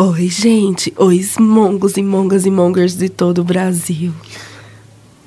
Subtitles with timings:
[0.00, 0.94] Oi, gente.
[0.96, 4.14] Oi, mongos e mongas e mongers de todo o Brasil.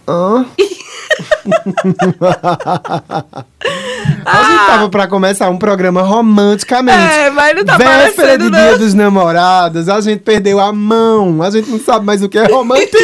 [0.07, 0.45] Hã?
[4.25, 6.97] A gente tava pra começar um programa romanticamente.
[6.97, 8.59] É, mas não tá Véspera de não.
[8.59, 11.41] Dia dos Namorados, a gente perdeu a mão.
[11.41, 12.95] A gente não sabe mais o que é romantismo.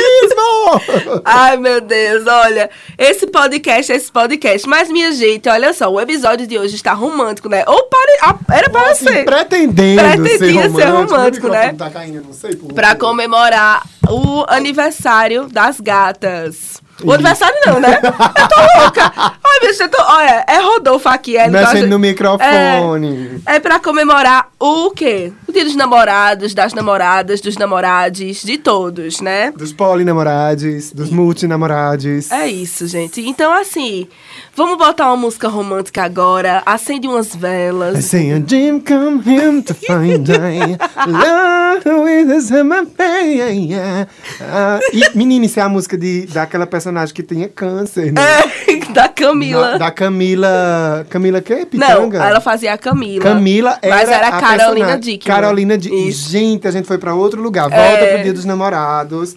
[1.26, 2.70] Ai, meu Deus, olha.
[2.98, 4.68] Esse podcast, esse podcast.
[4.68, 7.64] Mas, minha gente, olha só, o episódio de hoje está romântico, né?
[7.68, 8.18] Ou pare...
[8.22, 9.26] ah, era para Assim, ser.
[9.26, 10.80] pretendendo Pretendia ser romântico.
[10.80, 11.74] ser romântico, né?
[11.74, 16.77] Tá caindo, não sei Pra comemorar o aniversário das gatas.
[17.04, 18.00] O aniversário não, né?
[18.04, 19.14] Eu tô louca.
[19.16, 20.02] Ai, bicho, eu tô...
[20.02, 21.38] Olha, é Rodolfo aqui.
[21.38, 23.42] É, Mexendo no microfone.
[23.46, 25.32] É pra comemorar o quê?
[25.48, 29.52] O dia dos namorados, das namoradas, dos namorados, de todos, né?
[29.52, 32.32] Dos polinamorados, dos multinamorados.
[32.32, 33.22] É isso, gente.
[33.22, 34.08] Então, assim,
[34.56, 36.64] vamos botar uma música romântica agora.
[36.66, 38.06] Acende umas I velas.
[38.06, 44.08] say a dream come him to find I love with summer pain, yeah.
[44.42, 48.22] Ah, e, menina, isso é a música de, daquela personagem que tinha câncer, né?
[48.68, 49.72] É, da Camila.
[49.74, 51.06] Na- da Camila.
[51.10, 51.40] Camila?
[51.42, 52.24] Não, Pitanga?
[52.24, 53.24] ela fazia a Camila.
[53.24, 55.36] Camila era Mas era a Carolina Dickman.
[55.36, 55.76] Carolina.
[55.76, 56.30] Isso.
[56.30, 57.64] Gente, a gente foi pra outro lugar.
[57.70, 58.14] Volta É.
[58.16, 59.36] pro Dia dos Namorados.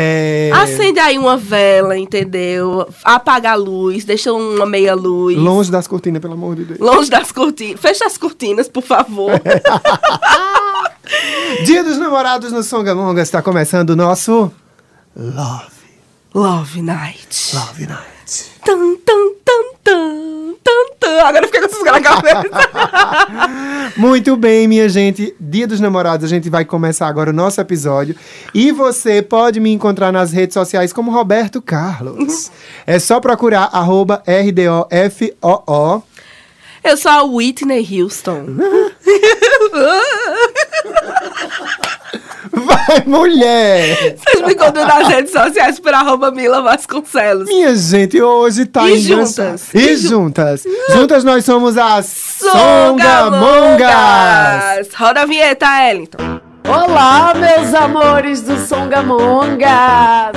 [0.00, 2.86] É, Acende aí uma vela, entendeu?
[3.02, 5.36] Apaga a luz, deixa uma meia luz.
[5.36, 6.78] Longe das cortinas, pelo amor de Deus.
[6.78, 7.80] Longe das cortinas.
[7.80, 9.32] Fecha as cortinas, por favor.
[11.64, 14.52] Dia dos Namorados no Songamonga está começando o nosso
[15.16, 15.66] Love,
[16.34, 17.54] Love Night.
[17.54, 18.50] Love Night.
[18.64, 21.20] Tan, tan, tan, tan, tan, tan.
[21.24, 22.50] Agora eu fiquei com essas na cabeça.
[23.96, 25.34] Muito bem, minha gente.
[25.40, 28.14] Dia dos Namorados, a gente vai começar agora o nosso episódio.
[28.52, 32.50] E você pode me encontrar nas redes sociais como Roberto Carlos.
[32.86, 36.02] É só procurar arroba RDOFOO.
[36.84, 38.44] Eu sou a Whitney Houston.
[42.64, 44.16] Vai, mulher!
[44.16, 47.46] Vocês me encontram nas redes sociais por arroba Mila Vasconcelos.
[47.48, 49.68] Minha gente, hoje tá E juntas?
[49.74, 50.64] E ju- juntas.
[50.92, 52.06] Juntas nós somos as
[52.38, 53.88] Songamongas.
[54.96, 56.40] Roda a vinheta, Ellington.
[56.68, 60.32] Olá, meus amores do Songamonga!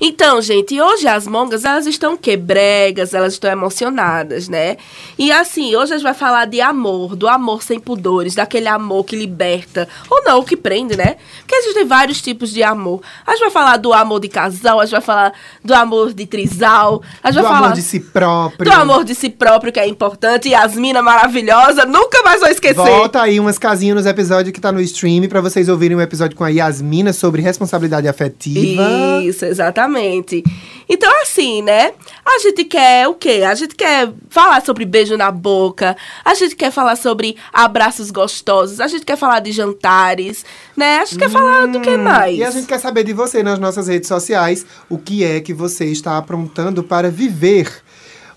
[0.00, 4.78] Então, gente, hoje as mongas, elas estão quebregas, elas estão emocionadas, né?
[5.18, 9.04] E assim, hoje a gente vai falar de amor, do amor sem pudores, daquele amor
[9.04, 11.16] que liberta, ou não, que prende, né?
[11.40, 13.02] Porque existem vários tipos de amor.
[13.26, 16.24] A gente vai falar do amor de casal, a gente vai falar do amor de
[16.24, 18.70] trisal, a gente Do vai falar amor de si próprio.
[18.70, 22.74] do amor de si próprio, que é importante, e Yasmina maravilhosa, nunca mais vou esquecer.
[22.74, 26.34] Volta aí umas casinhas nos episódios que tá no stream pra vocês ouvirem um episódio
[26.36, 28.82] com a Yasmina sobre responsabilidade afetiva.
[29.22, 29.89] Isso, exatamente.
[30.88, 31.92] Então, assim, né?
[32.26, 33.42] A gente quer o quê?
[33.46, 38.80] A gente quer falar sobre beijo na boca, a gente quer falar sobre abraços gostosos,
[38.80, 40.44] a gente quer falar de jantares,
[40.76, 40.98] né?
[40.98, 42.34] A gente quer falar do que mais?
[42.34, 45.40] Hum, E a gente quer saber de você nas nossas redes sociais o que é
[45.40, 47.70] que você está aprontando para viver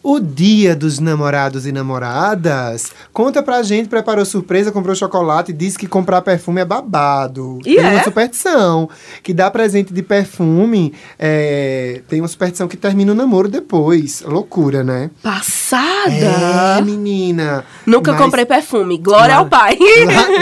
[0.03, 2.91] o dia dos namorados e namoradas.
[3.13, 7.59] Conta pra gente, preparou surpresa, comprou chocolate e disse que comprar perfume é babado.
[7.65, 7.89] E tem é?
[7.91, 8.89] uma superstição
[9.23, 10.93] que dá presente de perfume.
[11.17, 14.21] é, tem uma superstição que termina o namoro depois.
[14.27, 15.09] Loucura, né?
[15.21, 16.77] Passada!
[16.77, 17.63] É, menina.
[17.85, 18.97] Nunca Mas- comprei perfume.
[18.97, 19.77] Glória Lá- ao pai.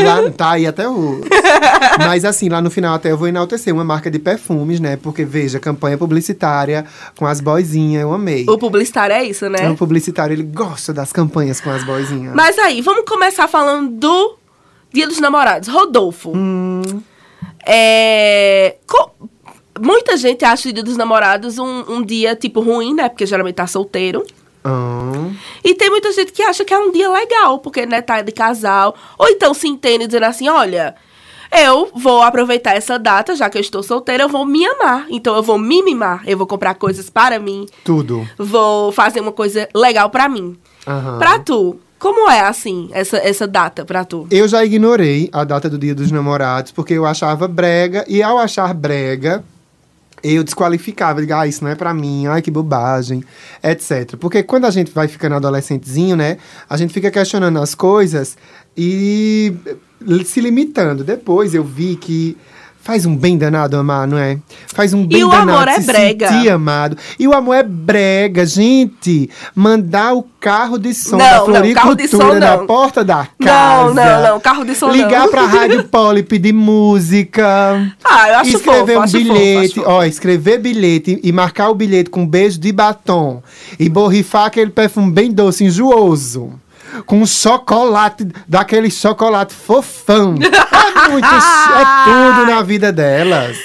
[0.04, 1.22] Lá, lá- tá aí até hoje.
[2.00, 4.98] Mas assim, lá no final até eu vou enaltecer uma marca de perfumes, né?
[4.98, 6.86] Porque, veja, campanha publicitária
[7.16, 8.46] com as boizinhas, eu amei.
[8.50, 9.51] o publicitário é isso, né?
[9.72, 12.34] O publicitário, ele gosta das campanhas com as boizinhas.
[12.36, 14.36] Mas aí, vamos começar falando do
[14.94, 15.68] Dia dos Namorados.
[15.70, 16.32] Rodolfo.
[16.36, 16.82] Hum.
[17.66, 18.76] É.
[18.88, 19.12] co-
[19.80, 23.10] Muita gente acha o Dia dos Namorados um, um dia, tipo, ruim, né?
[23.10, 24.24] Porque geralmente tá solteiro.
[24.64, 25.30] Ah,
[25.64, 28.32] E tem muita gente que acha que é um dia legal, porque, né, tá de
[28.32, 28.96] casal.
[29.18, 30.94] Ou então se entende dizendo assim, olha,
[31.52, 35.06] eu vou aproveitar essa data, já que eu estou solteira, eu vou me amar.
[35.10, 38.28] Então eu vou me mimar, eu vou comprar coisas para mim, Tudo.
[38.38, 40.58] vou fazer uma coisa legal pra mim.
[40.88, 41.18] Aham.
[41.20, 44.26] Pra tu, como é assim, essa, essa data pra tu?
[44.32, 48.38] Eu já ignorei a data do Dia dos Namorados, porque eu achava brega, e ao
[48.38, 49.44] achar brega,
[50.24, 53.24] eu desqualificava, digo, ah, isso não é pra mim, ai que bobagem,
[53.62, 54.16] etc.
[54.18, 56.38] Porque quando a gente vai ficando adolescentezinho, né,
[56.70, 58.38] a gente fica questionando as coisas
[58.78, 59.54] e
[60.26, 61.04] se limitando.
[61.04, 62.38] Depois eu vi que
[62.84, 64.40] faz um bem danado amar, não é?
[64.74, 66.28] Faz um bem o danado amor é se brega.
[66.30, 66.98] sentir amado.
[67.20, 69.30] E o amor é brega, gente.
[69.54, 72.66] Mandar o carro de som Não, da não, floricultura na não.
[72.66, 73.94] porta da Não, casa.
[73.94, 74.96] não, não, carro de som não.
[74.96, 77.94] Ligar pra Rádio Poli pedir música.
[78.04, 79.88] Ah, eu acho escrever fofo, um bilhete, fofo.
[79.90, 83.44] ó, escrever bilhete e marcar o bilhete com um beijo de batom
[83.80, 86.54] e borrifar aquele perfume bem doce, enjooso.
[87.06, 90.36] Com um chocolate, daquele chocolate fofão.
[91.04, 93.58] É muito, é tudo na vida delas.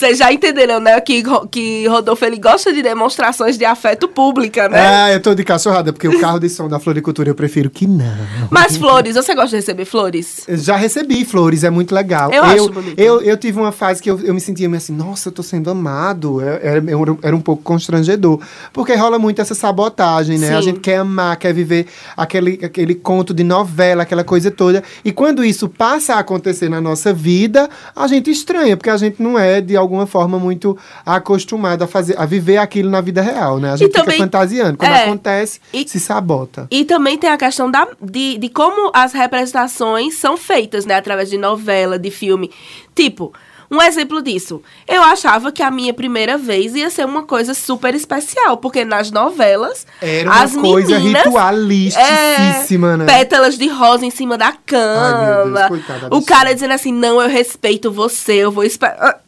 [0.00, 0.98] Vocês já entenderam, né?
[1.02, 4.80] Que, que Rodolfo ele gosta de demonstrações de afeto pública, né?
[4.80, 7.86] Ah, eu tô de cachorrada, porque o carro de som da floricultura eu prefiro que
[7.86, 8.06] não.
[8.48, 10.48] Mas flores, você gosta de receber flores?
[10.48, 12.32] Eu Já recebi flores, é muito legal.
[12.32, 12.98] Eu acho eu, bonito.
[12.98, 15.42] Eu, eu tive uma fase que eu, eu me sentia meio assim, nossa, eu tô
[15.42, 16.40] sendo amado.
[16.40, 16.82] Era,
[17.22, 18.40] era, um pouco constrangedor.
[18.72, 20.54] Porque rola muito essa sabotagem, né?
[20.54, 20.68] A Sim.
[20.68, 21.84] gente quer amar, quer viver
[22.16, 24.82] aquele, aquele conto de novela, aquela coisa toda.
[25.04, 29.22] E quando isso passa a acontecer na nossa vida, a gente estranha, porque a gente
[29.22, 33.58] não é, de alguma forma, muito acostumado a, fazer, a viver aquilo na vida real,
[33.58, 33.72] né?
[33.72, 34.78] A gente fica também- fantasiando.
[34.78, 36.66] Quando é, acontece, e- se sabota.
[36.70, 40.94] E também tem a questão da, de, de como as representações são feitas, né?
[40.94, 42.50] Através de novela, de filme.
[42.94, 43.32] Tipo,
[43.70, 44.60] um exemplo disso.
[44.86, 49.12] Eu achava que a minha primeira vez ia ser uma coisa super especial, porque nas
[49.12, 49.86] novelas.
[50.02, 53.04] Era uma as coisa meninas, ritualisticíssima, é, né?
[53.06, 55.54] Pétalas de rosa em cima da Ai, cama.
[55.54, 59.20] Deus, coitada da o cara dizendo assim: não, eu respeito você, eu vou esperar.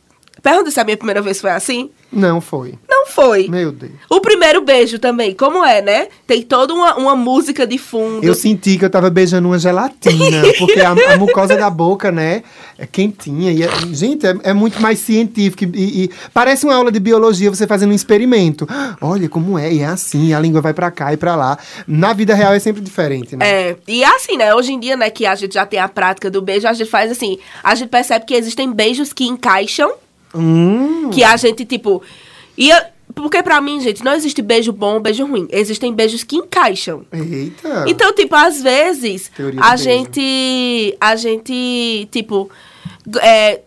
[0.43, 1.91] Pergunta se a minha primeira vez foi assim.
[2.13, 2.75] Não foi.
[2.91, 3.49] Não foi.
[3.49, 3.93] Meu Deus.
[4.11, 6.09] O primeiro beijo também, como é, né?
[6.27, 8.25] Tem toda uma, uma música de fundo.
[8.27, 12.43] Eu senti que eu tava beijando uma gelatina, porque a, a mucosa da boca, né,
[12.77, 13.53] é quentinha.
[13.53, 15.65] E é- gente, é, é muito mais científico.
[15.77, 18.67] E, e parece uma aula de biologia você fazendo um experimento.
[19.01, 21.57] Olha como é, e é assim, a língua vai pra cá e pra lá.
[21.87, 23.49] Na vida real é sempre diferente, né?
[23.49, 24.53] É, e assim, né?
[24.55, 26.91] Hoje em dia, né, que a gente já tem a prática do beijo, a gente
[26.91, 29.93] faz assim, a gente percebe que existem beijos que encaixam,
[30.35, 32.03] Hum, que a gente, tipo.
[32.57, 32.83] E eu-
[33.15, 35.47] porque pra mim, gente, não existe beijo bom ou beijo ruim.
[35.51, 37.05] Existem beijos que encaixam.
[37.13, 37.85] eita.
[37.87, 39.85] Então, tipo, às vezes, Teoria a beijo.
[39.85, 40.97] gente.
[41.01, 42.51] A gente, tipo.
[43.21, 43.61] é,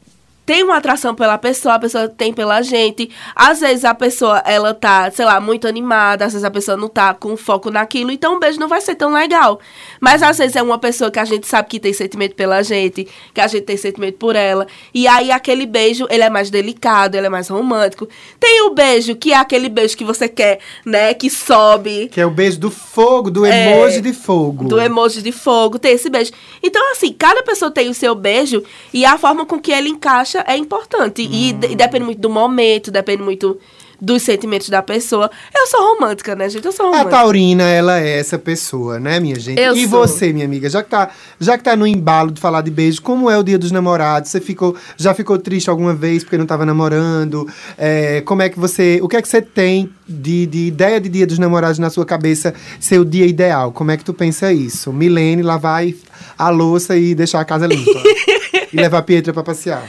[0.46, 3.10] tem uma atração pela pessoa, a pessoa tem pela gente.
[3.36, 6.88] Às vezes a pessoa, ela tá, sei lá, muito animada, às vezes a pessoa não
[6.88, 9.60] tá com foco naquilo, então o beijo não vai ser tão legal.
[10.00, 13.08] Mas às vezes é uma pessoa que a gente sabe que tem sentimento pela gente,
[13.34, 14.68] que a gente tem sentimento por ela.
[14.94, 18.08] E aí aquele beijo, ele é mais delicado, ele é mais romântico.
[18.40, 22.08] Tem o beijo, que é aquele beijo que você quer, né, que sobe.
[22.10, 24.66] Que é o beijo do fogo, do É, emoji de fogo.
[24.66, 26.32] Do emoji de fogo, tem esse beijo.
[26.62, 28.64] Então, assim, cada pessoa tem o seu beijo
[28.94, 31.22] e a forma com que ele encaixa é importante.
[31.22, 31.60] E, Hum.
[31.60, 33.58] de- e depende muito do momento, depende muito
[34.02, 35.32] dos sentimentos da pessoa.
[35.56, 36.66] Eu sou romântica, né, gente?
[36.66, 37.12] Eu sou A romântica.
[37.12, 39.58] Taurina, ela é essa pessoa, né, minha gente?
[39.60, 40.06] Eu e sou.
[40.06, 41.10] você, minha amiga, já que, tá,
[41.40, 44.30] já que tá no embalo de falar de beijo, como é o dia dos namorados?
[44.30, 47.48] Você ficou, já ficou triste alguma vez porque não tava namorando?
[47.78, 49.00] É, como é que você.
[49.02, 52.06] O que é que você tem de, de ideia de dia dos namorados na sua
[52.06, 53.72] cabeça ser o dia ideal?
[53.72, 54.92] Como é que tu pensa isso?
[54.92, 55.98] Milene lavar e-
[56.38, 57.92] a louça e deixar a casa limpa.
[58.74, 59.84] e levar a Pietra pra passear.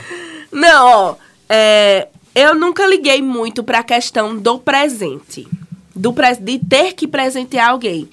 [0.59, 1.15] Não, ó.
[1.49, 5.47] é, eu nunca liguei muito pra questão do presente.
[5.95, 8.07] Do pre- de ter que presentear alguém.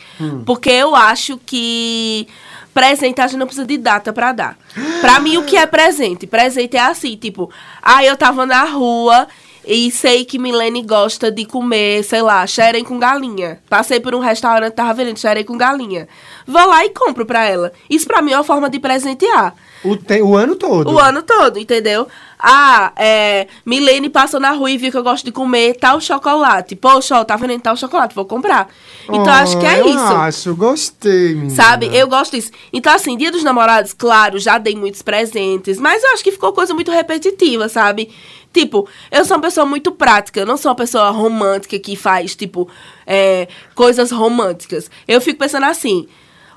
[0.46, 2.26] Porque eu acho que
[2.72, 4.58] presente a gente não precisa de data pra dar.
[5.00, 6.26] Pra mim, o que é presente?
[6.26, 7.50] Presente é assim, tipo,
[7.82, 9.28] ah, eu tava na rua
[9.66, 13.60] e sei que Milene gosta de comer, sei lá, xerém com galinha.
[13.68, 16.08] Passei por um restaurante, tava vendendo xerém com galinha.
[16.46, 17.72] Vou lá e compro pra ela.
[17.88, 19.54] Isso pra mim é uma forma de presentear.
[19.82, 20.90] O, te- o ano todo.
[20.92, 22.06] O ano todo, entendeu?
[22.38, 23.46] Ah, é.
[23.66, 26.74] Milene passou na rua e viu que eu gosto de comer tal chocolate.
[26.74, 28.68] Poxa, ó, tá vendendo tal chocolate, vou comprar.
[29.04, 29.98] Então acho que é eu isso.
[29.98, 31.50] acho, gostei, menina.
[31.50, 31.88] Sabe?
[31.94, 32.50] Eu gosto disso.
[32.72, 36.52] Então, assim, dia dos namorados, claro, já dei muitos presentes, mas eu acho que ficou
[36.52, 38.10] coisa muito repetitiva, sabe?
[38.54, 42.34] Tipo, eu sou uma pessoa muito prática, eu não sou uma pessoa romântica que faz,
[42.36, 42.68] tipo,
[43.06, 44.88] é, coisas românticas.
[45.06, 46.06] Eu fico pensando assim.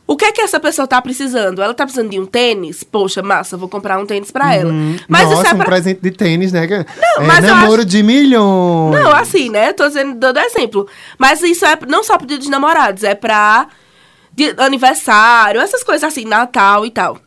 [0.09, 1.61] O que é que essa pessoa tá precisando?
[1.61, 2.81] Ela tá precisando de um tênis?
[2.81, 4.71] Poxa, massa, vou comprar um tênis pra ela.
[4.71, 5.29] Mas Uhum.
[5.31, 5.65] Nossa, isso é um pra...
[5.65, 6.65] presente de tênis, né?
[6.65, 8.95] Não, é mas namoro acho- de milhões.
[9.03, 9.73] Não, assim, né?
[9.73, 10.87] Tô dizendo, dando exemplo.
[11.17, 13.67] Mas isso é não só pro dia dos namorados, é pra
[14.33, 17.17] de- aniversário, essas coisas assim, Natal e tal.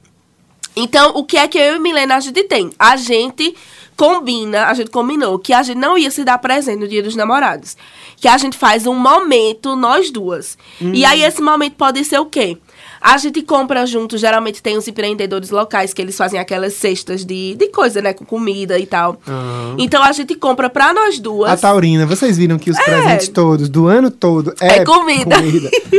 [0.75, 2.71] Então, o que é que eu e Milena a gente tem?
[2.79, 3.55] A gente
[4.01, 7.15] combina, a gente combinou que a gente não ia se dar presente no dia dos
[7.15, 7.77] namorados.
[8.17, 10.57] Que a gente faz um momento, nós duas.
[10.95, 12.57] E aí, esse momento pode ser o quê?
[13.01, 17.55] A gente compra junto, geralmente tem os empreendedores locais que eles fazem aquelas cestas de,
[17.55, 18.13] de coisa, né?
[18.13, 19.19] Com comida e tal.
[19.27, 19.77] Aham.
[19.79, 21.51] Então a gente compra pra nós duas.
[21.51, 25.35] A Taurina, vocês viram que os presentes todos, do ano todo, é, É comida.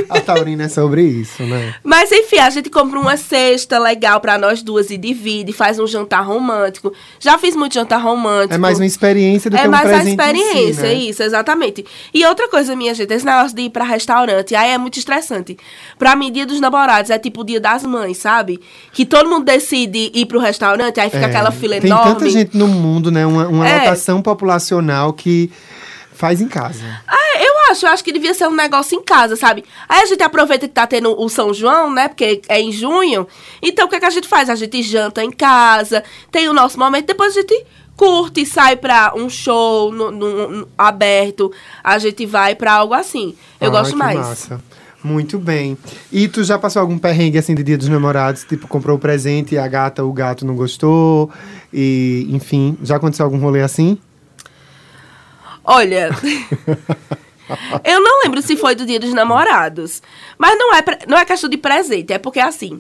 [0.10, 1.74] A Taurina é sobre isso, né?
[1.84, 5.88] Mas enfim, a gente compra uma cesta legal pra nós duas e divide, faz um
[5.88, 6.94] jantar romântico.
[7.20, 8.54] Já fiz muito jantar romântico.
[8.54, 10.94] É mais uma experiência do É que um mais a presente em experiência, si, né?
[10.94, 11.84] isso, exatamente.
[12.14, 15.58] E outra coisa, minha gente, esse negócio de ir pra restaurante, aí é muito estressante.
[15.98, 18.60] Pra mim, dia dos namorados é tipo o dia das mães, sabe?
[18.92, 22.14] Que todo mundo decide ir pro restaurante, aí fica É, aquela fila Tem enorme.
[22.14, 23.26] tanta gente no mundo, né?
[23.26, 23.80] Uma, uma É.
[23.80, 25.52] lotação populacional que
[26.14, 26.84] faz em casa.
[27.08, 29.64] Ah, eu acho, eu acho que devia ser um negócio em casa, sabe?
[29.90, 32.08] Aí a gente aproveita que tá tendo o São João, né?
[32.10, 33.28] Porque é em junho.
[33.62, 34.50] Então o que, é que a gente faz?
[34.50, 39.14] A gente janta em casa, tem o nosso momento, depois a gente curte, sai pra
[39.16, 41.52] um show no, no- no- aberto,
[41.84, 43.36] a gente vai pra algo assim.
[43.60, 44.18] Eu Ai, gosto que mais.
[44.20, 44.62] Massa.
[45.04, 45.78] Muito bem.
[46.12, 48.44] E tu já passou algum perrengue assim de dia dos namorados?
[48.44, 51.32] Tipo, comprou o presente e a gata, o gato não gostou?
[51.74, 53.98] E, enfim, já aconteceu algum rolê assim?
[55.64, 56.10] Olha.
[57.84, 60.04] eu não lembro se foi do dia dos namorados.
[60.38, 62.80] Mas não é, não é questão de presente, é porque assim.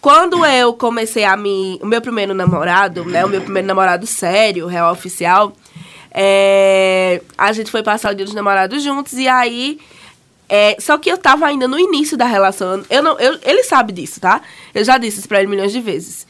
[0.00, 1.78] Quando eu comecei a me.
[1.82, 3.24] O meu primeiro namorado, né?
[3.24, 5.54] O meu primeiro namorado sério, real oficial.
[6.12, 9.78] é, a gente foi passar o dia dos namorados juntos e aí.
[10.54, 12.84] É, só que eu tava ainda no início da relação.
[12.90, 14.42] Eu não, eu- ele sabe disso, tá?
[14.74, 16.26] Eu já disse isso pra ele milhões de vezes.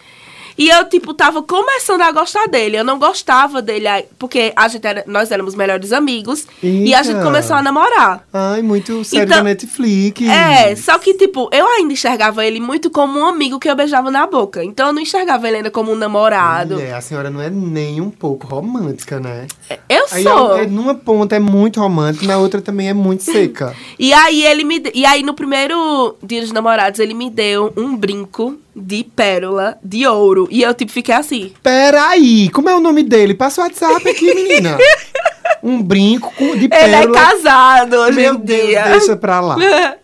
[0.63, 2.77] E eu, tipo, tava começando a gostar dele.
[2.77, 6.47] Eu não gostava dele, porque a gente era, nós éramos melhores amigos.
[6.63, 7.03] E a Eita.
[7.03, 8.25] gente começou a namorar.
[8.33, 10.23] Ai, muito sério Então, da Netflix.
[10.23, 14.09] É, só que, tipo, eu ainda enxergava ele muito como um amigo que eu beijava
[14.09, 14.63] na boca.
[14.63, 16.75] Então eu não enxergava ele ainda como um namorado.
[16.75, 19.49] Mulher, a senhora não é nem um pouco romântica, né?
[19.89, 20.57] Eu Aí sou.
[20.57, 23.75] é, é- numa ponta é muito romântica, na outra também é muito seca.
[23.99, 24.81] E aí ele me.
[24.95, 30.07] E aí, no primeiro dia dos namorados, ele me deu um brinco de pérola de
[30.07, 30.49] ouro.
[30.51, 31.53] E eu, tipo, fiquei assim.
[31.63, 33.35] Peraí, como é o nome dele?
[33.35, 34.79] Passa o WhatsApp aqui, menina.
[35.63, 37.21] Um brinco de Ele é pérola.
[37.21, 38.83] casado hoje Meu em Deus, dia.
[38.89, 39.57] deixa pra lá.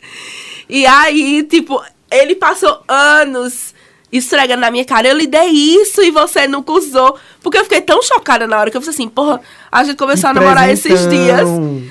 [0.69, 1.83] e aí, tipo,
[2.13, 3.75] ele passou anos
[4.13, 5.09] esfregando na minha cara.
[5.09, 7.19] Eu lhe dei isso e você nunca usou.
[7.43, 10.31] Porque eu fiquei tão chocada na hora que eu falei assim, porra, a gente começou
[10.31, 11.49] a namorar esses dias.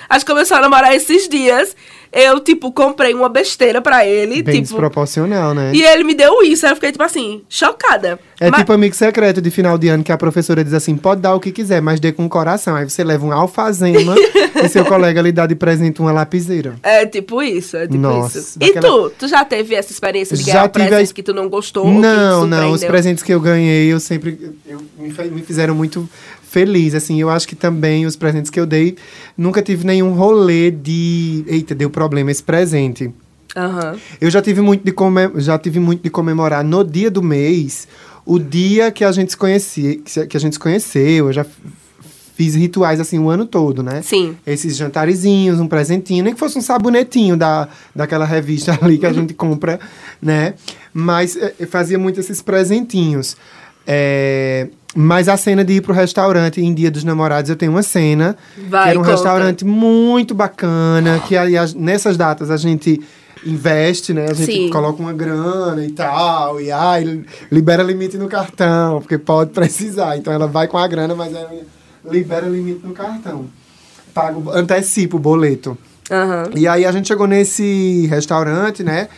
[0.10, 1.75] A gente começou a namorar esses dias.
[2.12, 4.42] Eu, tipo, comprei uma besteira pra ele.
[4.42, 5.72] Bem tipo, desproporcional, né?
[5.74, 6.66] e ele me deu isso.
[6.66, 8.20] Aí eu fiquei, tipo assim, chocada.
[8.40, 11.22] É Mas- tipo amigo secreto de final de ano que a professora diz assim: pode
[11.22, 12.76] dar o que quiser, mas dê com o coração.
[12.76, 14.16] Aí você leva um alfazema
[14.64, 16.76] e seu colega lhe dá de presente uma lapiseira.
[16.84, 18.58] É tipo isso, é tipo Nossa, isso.
[18.62, 19.10] E daquela- tu?
[19.18, 21.50] Tu já teve essa experiência de Já ganhar um tive a- presente que tu não
[21.50, 21.92] gostou?
[21.92, 22.72] não, não.
[22.72, 24.56] Os presentes que eu ganhei, eu sempre.
[24.68, 26.08] eu- me, me fizeram muito
[26.50, 26.94] feliz.
[26.96, 28.96] Assim, eu acho que também os presentes que eu dei,
[29.38, 31.44] nunca tive nenhum rolê de.
[31.48, 33.12] Eita, deu problema esse presente.
[33.56, 33.96] Aham.
[34.22, 37.88] Eu já tive muito de come- já tive muito de comemorar no dia do mês,
[38.25, 41.27] o dia que a gente se conhecia, que a gente se conheceu.
[41.27, 41.46] Eu já
[42.36, 44.01] fiz rituais assim o ano todo, né?
[44.04, 44.38] Sim.
[44.46, 49.13] Esses jantarezinhos, um presentinho, nem que fosse um sabonetinho da, daquela revista ali que a
[49.13, 49.80] gente compra,
[50.22, 50.54] né?
[50.94, 53.36] Mas eh, eu fazia muito esses presentinhos.
[53.88, 54.68] É,
[55.00, 58.36] mas a cena de ir pro restaurante em Dia dos Namorados, eu tenho uma cena
[58.68, 59.12] Vai, que era um conta.
[59.13, 63.00] restaurante muito bacana, que aí as- nessas datas a gente
[63.46, 64.25] investe, né?
[64.27, 64.70] A gente Sim.
[64.72, 70.18] coloca uma grana e tal, e ai, libera limite no cartão, porque pode precisar.
[70.18, 71.51] Então ela vai com a grana, mas ela
[72.10, 73.46] libera limite no cartão.
[74.16, 75.77] Paga, o- antecipa o boleto.
[76.10, 76.50] Aham.
[76.56, 79.10] E aí a gente chegou nesse restaurante, né?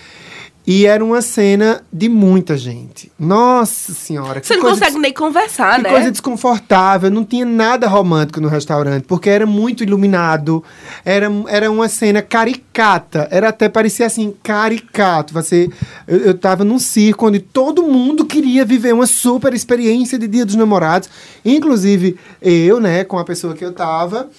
[0.72, 3.12] E era uma cena de muita gente.
[3.18, 4.40] Nossa senhora.
[4.40, 5.90] Você que não coisa consegue nem conversar, que né?
[5.90, 10.64] coisa desconfortável, não tinha nada romântico no restaurante, porque era muito iluminado,
[11.04, 15.34] era, era uma cena caricata, era até parecia assim, caricato.
[15.34, 15.72] Você,
[16.08, 20.46] eu, eu tava num circo onde todo mundo queria viver uma super experiência de Dia
[20.46, 21.10] dos Namorados,
[21.44, 24.30] inclusive eu, né, com a pessoa que eu tava.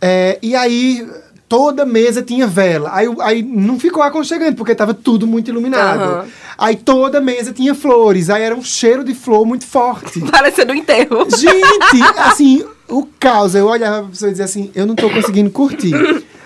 [0.00, 1.06] É, e aí
[1.50, 2.90] toda mesa tinha vela.
[2.94, 6.00] Aí, aí não ficou aconchegante, porque tava tudo muito iluminado.
[6.00, 6.26] Aham.
[6.56, 8.30] Aí toda mesa tinha flores.
[8.30, 10.20] Aí era um cheiro de flor muito forte.
[10.30, 11.26] Parecendo um enterro.
[11.28, 13.56] Gente, assim, o caos.
[13.56, 15.92] Eu olhava pra pessoa e dizia assim, eu não tô conseguindo curtir.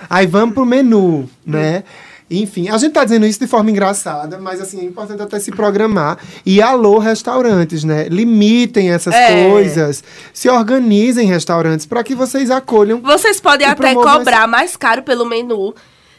[0.08, 1.84] Aí vamos pro menu, né?
[2.30, 5.50] Enfim, a gente tá dizendo isso de forma engraçada, mas assim, é importante até se
[5.52, 6.18] programar.
[6.44, 8.08] E alô, restaurantes, né?
[8.08, 9.48] Limitem essas É.
[9.50, 10.02] coisas.
[10.32, 13.00] Se organizem restaurantes para que vocês acolham.
[13.00, 15.74] Vocês podem até cobrar mais caro pelo menu,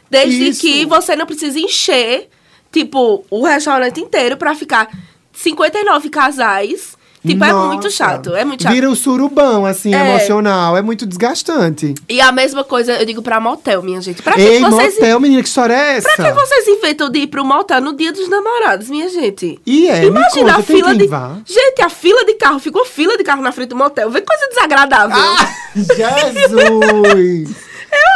[0.09, 0.61] desde Isso.
[0.61, 2.29] que você não precise encher,
[2.71, 4.87] tipo, o restaurante inteiro pra ficar
[5.33, 6.95] 59 casais.
[7.25, 7.89] Tipo, é muito Nossa.
[7.89, 8.35] chato.
[8.35, 8.73] É muito chato.
[8.73, 9.99] Vira o surubão, assim, É.
[10.09, 10.77] emocional.
[10.77, 11.95] É muito desgastante.
[12.07, 14.21] E a mesma coisa eu digo pra motel, minha gente.
[14.21, 14.95] Pra que Ei, vocês.
[14.95, 16.09] motel, menina, que história é essa?
[16.15, 19.59] Pra que vocês inventam de ir pro motel no dia dos namorados, minha gente?
[19.65, 21.07] E é, Imagina conta, a fila de.
[21.07, 21.37] vá?
[21.45, 24.09] Gente, a fila de carro, ficou fila de carro na frente do motel.
[24.09, 25.15] Vê coisa desagradável.
[25.17, 25.53] Ah,
[25.95, 27.49] Jesus!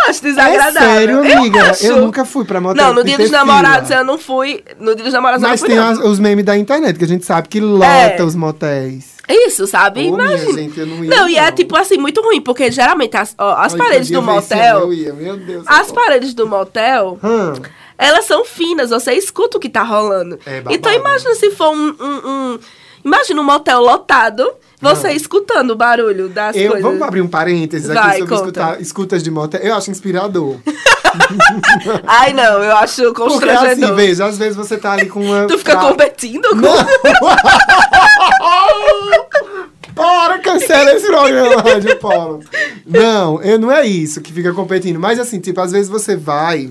[0.09, 0.81] Acho é desagradável.
[0.81, 1.59] sério, amiga?
[1.59, 1.85] Eu, acho.
[1.85, 2.83] Eu nunca fui pra motel.
[2.85, 4.63] Não, no tem dia dos namorados eu não fui.
[4.79, 5.93] No dia dos namorados Mas eu tem não fui.
[5.93, 6.09] as- não.
[6.11, 8.23] os memes da internet, que a gente sabe que lota É.
[8.23, 9.17] os motéis.
[9.31, 10.01] Isso, sabe?
[10.09, 10.53] Ô, Imagina.
[10.53, 13.73] gente, não ia, não, e é tipo assim, muito ruim, porque geralmente as, ó, as
[13.73, 14.79] Ai, paredes do motel.
[14.79, 15.63] Eu ia, meu Deus.
[15.67, 17.19] As paredes do motel.
[17.23, 17.53] Hum.
[17.95, 20.39] elas são finas, você escuta o que tá rolando.
[20.47, 22.59] É então imagina se for um, um- um-
[23.09, 24.47] Imagina um motel lotado,
[24.79, 26.83] você escutando o barulho das Eu, coisas.
[26.83, 29.59] vamos abrir um parênteses aqui Vai, sobre escutar, escutas de motel.
[29.61, 30.57] Eu acho inspirador.
[32.05, 33.83] Ai, não, eu acho Porque constrangedor.
[33.85, 35.47] assim, veja, às vezes você tá ali com uma.
[35.47, 36.57] tu fica fra- competindo com.
[39.95, 42.39] Para, cancela esse programa, Rádio Polo.
[42.85, 44.99] Não, eu, não é isso que fica competindo.
[44.99, 46.69] Mas assim, tipo, às vezes você vai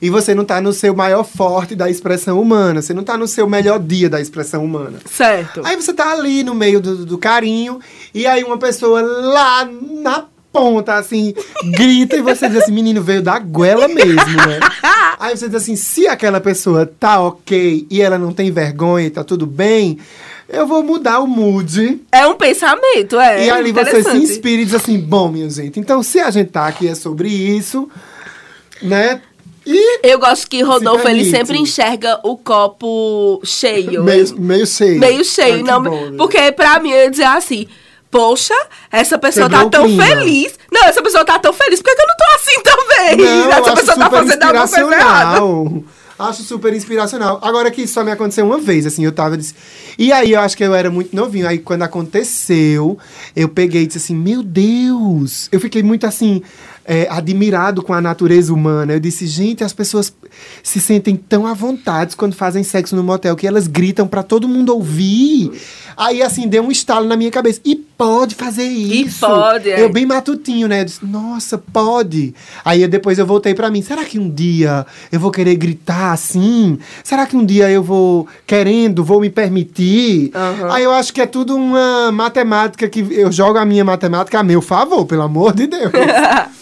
[0.00, 2.82] e você não tá no seu maior forte da expressão humana.
[2.82, 4.98] Você não tá no seu melhor dia da expressão humana.
[5.10, 5.62] Certo.
[5.64, 7.80] Aí você tá ali no meio do, do carinho,
[8.14, 9.64] e aí uma pessoa lá
[10.02, 10.24] na
[10.56, 11.34] ponta, assim,
[11.76, 14.58] grita e você diz assim, menino, veio da goela mesmo, né?
[15.20, 19.10] Aí você diz assim, se aquela pessoa tá ok e ela não tem vergonha e
[19.10, 19.98] tá tudo bem,
[20.48, 22.00] eu vou mudar o mood.
[22.10, 23.46] É um pensamento, é.
[23.46, 26.50] e ali você se inspira e diz assim, bom, minha gente, então se a gente
[26.50, 27.88] tá aqui é sobre isso,
[28.80, 29.20] né?
[29.66, 34.04] E Eu gosto que Rodolfo, ele sempre enxerga o copo cheio.
[34.04, 35.00] meio, meio cheio.
[35.00, 35.64] meio cheio.
[35.64, 36.16] Não, bom, né?
[36.16, 37.66] porque pra mim eu ia dizer assim.
[38.08, 38.54] Poxa,
[38.90, 40.06] essa pessoa Quebrou tá tão clima.
[40.06, 40.54] feliz.
[40.72, 41.82] Não, essa pessoa tá tão feliz.
[41.82, 43.16] Por que eu não tô assim também?
[43.26, 45.40] Não, essa pessoa tá fazendo alguma coisa errada.
[46.18, 47.40] Acho super inspiracional.
[47.42, 49.36] Agora que isso só me aconteceu uma vez, assim, eu tava...
[49.36, 49.54] disse-
[49.98, 51.46] E aí, eu acho que eu era muito novinho.
[51.46, 52.96] Aí, quando aconteceu,
[53.34, 55.48] eu peguei e disse assim, meu Deus!
[55.52, 56.42] Eu fiquei muito, assim,
[56.86, 58.92] é, admirado com a natureza humana.
[58.92, 60.14] Eu disse, gente, as pessoas
[60.62, 64.48] se sentem tão à vontade quando fazem sexo no motel, que elas gritam pra todo
[64.48, 65.50] mundo ouvir.
[65.96, 67.60] Aí, assim, deu um estalo na minha cabeça.
[67.64, 69.26] E pode fazer isso.
[69.26, 69.82] pode, é.
[69.82, 70.82] Eu bem matutinho, né?
[70.82, 72.34] Eu disse, nossa, pode.
[72.64, 73.82] Aí depois eu voltei pra mim.
[73.82, 76.78] Será que um dia eu vou querer gritar assim?
[77.02, 80.30] Será que um dia eu vou querendo, vou me permitir?
[80.34, 80.72] Aham.
[80.72, 84.42] Aí eu acho que é tudo uma matemática que eu jogo a minha matemática a
[84.42, 85.90] meu favor, pelo amor de Deus.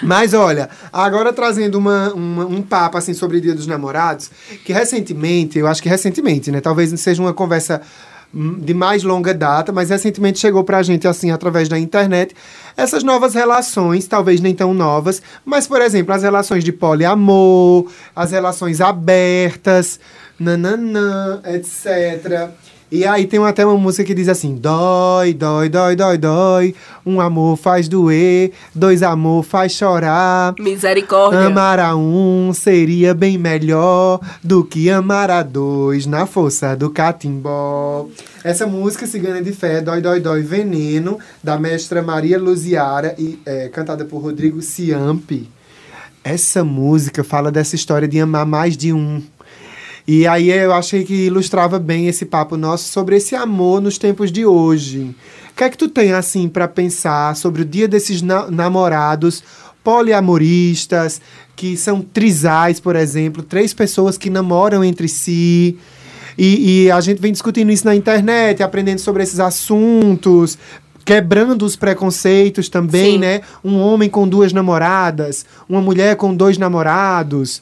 [0.00, 4.30] Mas olha, agora trazendo uma, uma- um papo assim sobre Dia dos Namorados,
[4.64, 6.60] que recentemente, eu acho que recentemente, né?
[6.60, 7.80] Talvez seja uma conversa
[8.34, 12.34] hum, de mais longa data, mas recentemente chegou pra gente assim através da internet
[12.76, 18.30] essas novas relações, talvez nem tão novas, mas por exemplo, as relações de poliamor, as
[18.30, 20.00] relações abertas,
[20.40, 22.48] nananã, etc.
[22.92, 26.74] E aí tem até uma música que diz assim: dói, dói, dói, dói, dói.
[27.06, 30.54] Um amor faz doer, dois amor faz chorar.
[30.58, 31.40] Misericórdia.
[31.40, 38.06] Amar a um seria bem melhor do que amar a dois na força do catimbó.
[38.44, 43.70] Essa música Cigana de Fé, Dói, Dói, Dói, Veneno, da mestra Maria Luziara, e é,
[43.70, 45.48] cantada por Rodrigo Ciampi.
[46.22, 49.22] Essa música fala dessa história de amar mais de um.
[50.06, 54.32] E aí eu achei que ilustrava bem esse papo nosso sobre esse amor nos tempos
[54.32, 55.14] de hoje.
[55.52, 59.42] O que é que tu tem assim para pensar sobre o dia desses na- namorados
[59.84, 61.20] poliamoristas,
[61.54, 65.76] que são trisais, por exemplo, três pessoas que namoram entre si?
[66.36, 70.56] E, e a gente vem discutindo isso na internet, aprendendo sobre esses assuntos,
[71.04, 73.18] quebrando os preconceitos também, Sim.
[73.18, 73.40] né?
[73.62, 77.60] Um homem com duas namoradas, uma mulher com dois namorados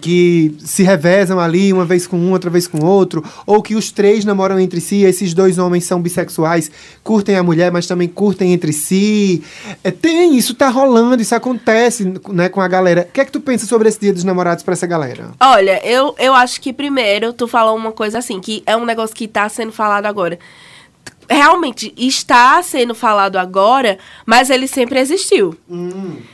[0.00, 3.90] que se revezam ali, uma vez com um, outra vez com outro, ou que os
[3.90, 6.70] três namoram entre si, esses dois homens são bissexuais,
[7.02, 9.42] curtem a mulher, mas também curtem entre si.
[9.82, 13.06] É, tem, isso tá rolando, isso acontece né, com a galera.
[13.08, 15.30] O que é que tu pensa sobre esse dia dos namorados pra essa galera?
[15.40, 19.14] Olha, eu, eu acho que primeiro tu falou uma coisa assim, que é um negócio
[19.14, 20.38] que tá sendo falado agora.
[21.32, 25.56] Realmente está sendo falado agora, mas ele sempre existiu.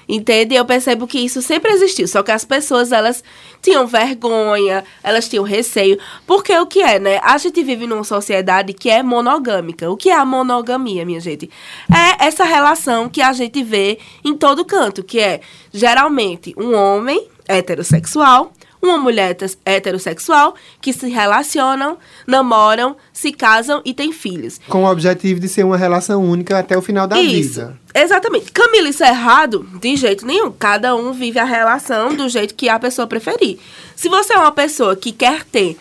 [0.09, 0.55] Entende?
[0.55, 2.09] Eu percebo que isso sempre existiu.
[2.09, 3.23] Só que as pessoas, elas
[3.61, 5.99] tinham vergonha, elas tinham receio.
[6.27, 7.21] Porque o que é, né?
[7.23, 9.91] A gente vive numa sociedade que é monogâmica.
[9.91, 11.51] O que é a monogamia, minha gente?
[11.93, 15.43] É essa relação que a gente vê em todo canto, que é
[15.75, 18.51] geralmente um homem heterossexual,
[18.87, 24.61] uma mulher heterossexual que se relacionam, namoram, se casam e têm filhos.
[24.69, 27.61] Com o objetivo de ser uma relação única até o final da Isso.
[27.61, 27.79] vida.
[27.95, 28.53] Exatamente.
[28.53, 29.67] Camila, isso é errado?
[29.81, 30.53] De jeito nenhum.
[30.53, 33.59] Cada um vive a relação do jeito que a pessoa preferir.
[33.95, 35.79] Se você é uma pessoa que quer ter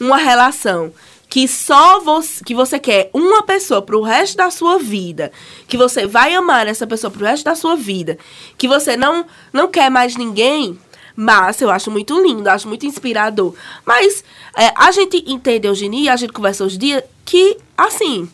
[0.00, 0.92] uma relação
[1.28, 5.30] que só você, que você quer uma pessoa pro resto da sua vida,
[5.66, 8.16] que você vai amar essa pessoa pro resto da sua vida,
[8.56, 10.78] que você não não quer mais ninguém,
[11.20, 13.52] mas eu acho muito lindo, acho muito inspirador.
[13.84, 14.22] Mas
[14.56, 18.28] é, a gente entende hoje em dia, a gente conversa hoje em dia, que, assim,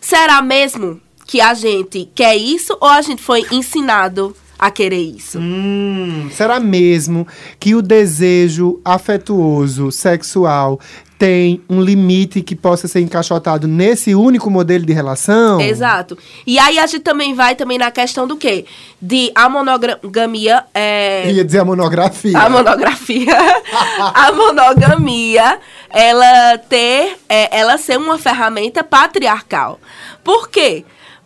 [0.00, 5.40] será mesmo que a gente quer isso ou a gente foi ensinado a querer isso?
[5.40, 7.26] Hum, será mesmo
[7.58, 10.78] que o desejo afetuoso, sexual,
[11.24, 15.58] tem um limite que possa ser encaixotado nesse único modelo de relação?
[15.58, 16.18] Exato.
[16.46, 18.66] E aí a gente também vai também na questão do quê?
[19.00, 21.32] De a monogamia é...
[21.32, 22.38] Ia dizer a monografia.
[22.38, 23.32] A monografia.
[24.14, 25.58] a monogamia,
[25.88, 29.80] ela ter, é, ela ser uma ferramenta patriarcal.
[30.22, 30.84] Por quê?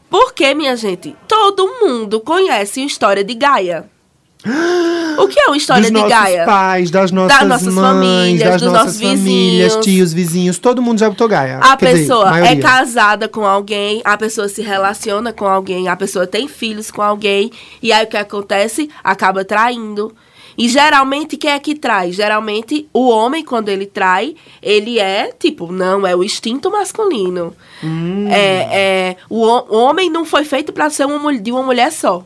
[0.08, 3.90] Porque, minha gente, todo mundo conhece a história de Gaia.
[5.18, 6.44] O que é uma história dos de nossos Gaia?
[6.44, 9.85] pais, das nossas, nossas mães, famílias, das dos nossas nossos famílias, vizinhos.
[9.85, 11.59] tios, vizinhos, todo mundo já botou Gaia.
[11.59, 12.62] A Quer dizer, pessoa é maioria.
[12.62, 17.51] casada com alguém, a pessoa se relaciona com alguém, a pessoa tem filhos com alguém,
[17.83, 18.88] e aí o que acontece?
[19.03, 20.14] Acaba traindo.
[20.57, 22.12] E geralmente quem é que trai?
[22.12, 27.55] Geralmente o homem, quando ele trai, ele é tipo, não, é o instinto masculino.
[27.83, 28.29] Hum.
[28.31, 32.24] É, é, o, o homem não foi feito para ser uma, de uma mulher só.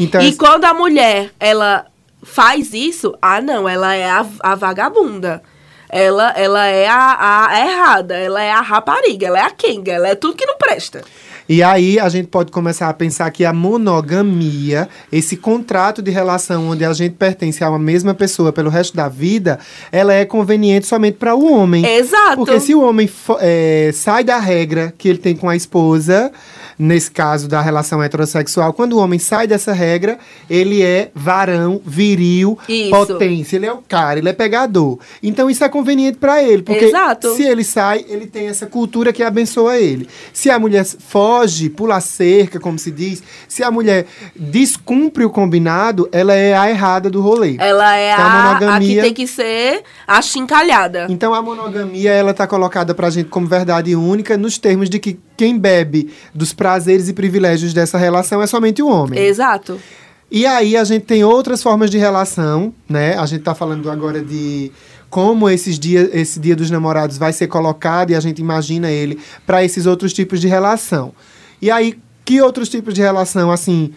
[0.00, 1.86] Então, E quando a mulher, ela
[2.22, 5.42] faz isso, ah, não, ela é a, a vagabunda.
[5.88, 10.08] Ela, ela é a, a errada, ela é a rapariga, ela é a quenga, ela
[10.08, 11.02] é tudo que não presta.
[11.48, 16.68] E aí a gente pode começar a pensar que a monogamia, esse contrato de relação
[16.68, 19.58] onde a gente pertence a uma mesma pessoa pelo resto da vida,
[19.90, 21.84] ela é conveniente somente para o homem.
[21.84, 22.36] Exato.
[22.36, 23.10] Porque se o homem
[23.40, 26.30] é, sai da regra que ele tem com a esposa,
[26.80, 32.58] nesse caso da relação heterossexual, quando o homem sai dessa regra, ele é varão, viril,
[32.66, 32.90] Isso.
[32.90, 34.98] potência, ele é o cara, ele é pegador.
[35.22, 37.34] Então isso é conveniente para ele, porque Exato.
[37.36, 40.08] se ele sai, ele tem essa cultura que abençoa ele.
[40.32, 45.30] Se a mulher foge, pula a cerca, como se diz, se a mulher descumpre o
[45.30, 47.56] combinado, ela é a errada do rolê.
[47.58, 51.06] Ela é Então, a a, a que monogamia- tem que ser a chincalhada.
[51.10, 55.18] Então a monogamia ela tá colocada pra gente como verdade única nos termos de que
[55.40, 59.18] quem bebe dos prazeres e privilégios dessa relação é somente o homem.
[59.18, 59.80] Exato.
[60.30, 63.16] E aí a gente tem outras formas de relação, né?
[63.16, 64.70] A gente tá falando agora de
[65.08, 69.18] como esses dias, esse dia dos namorados vai ser colocado e a gente imagina ele
[69.46, 71.14] para esses outros tipos de relação.
[71.62, 73.94] E aí que outros tipos de relação assim,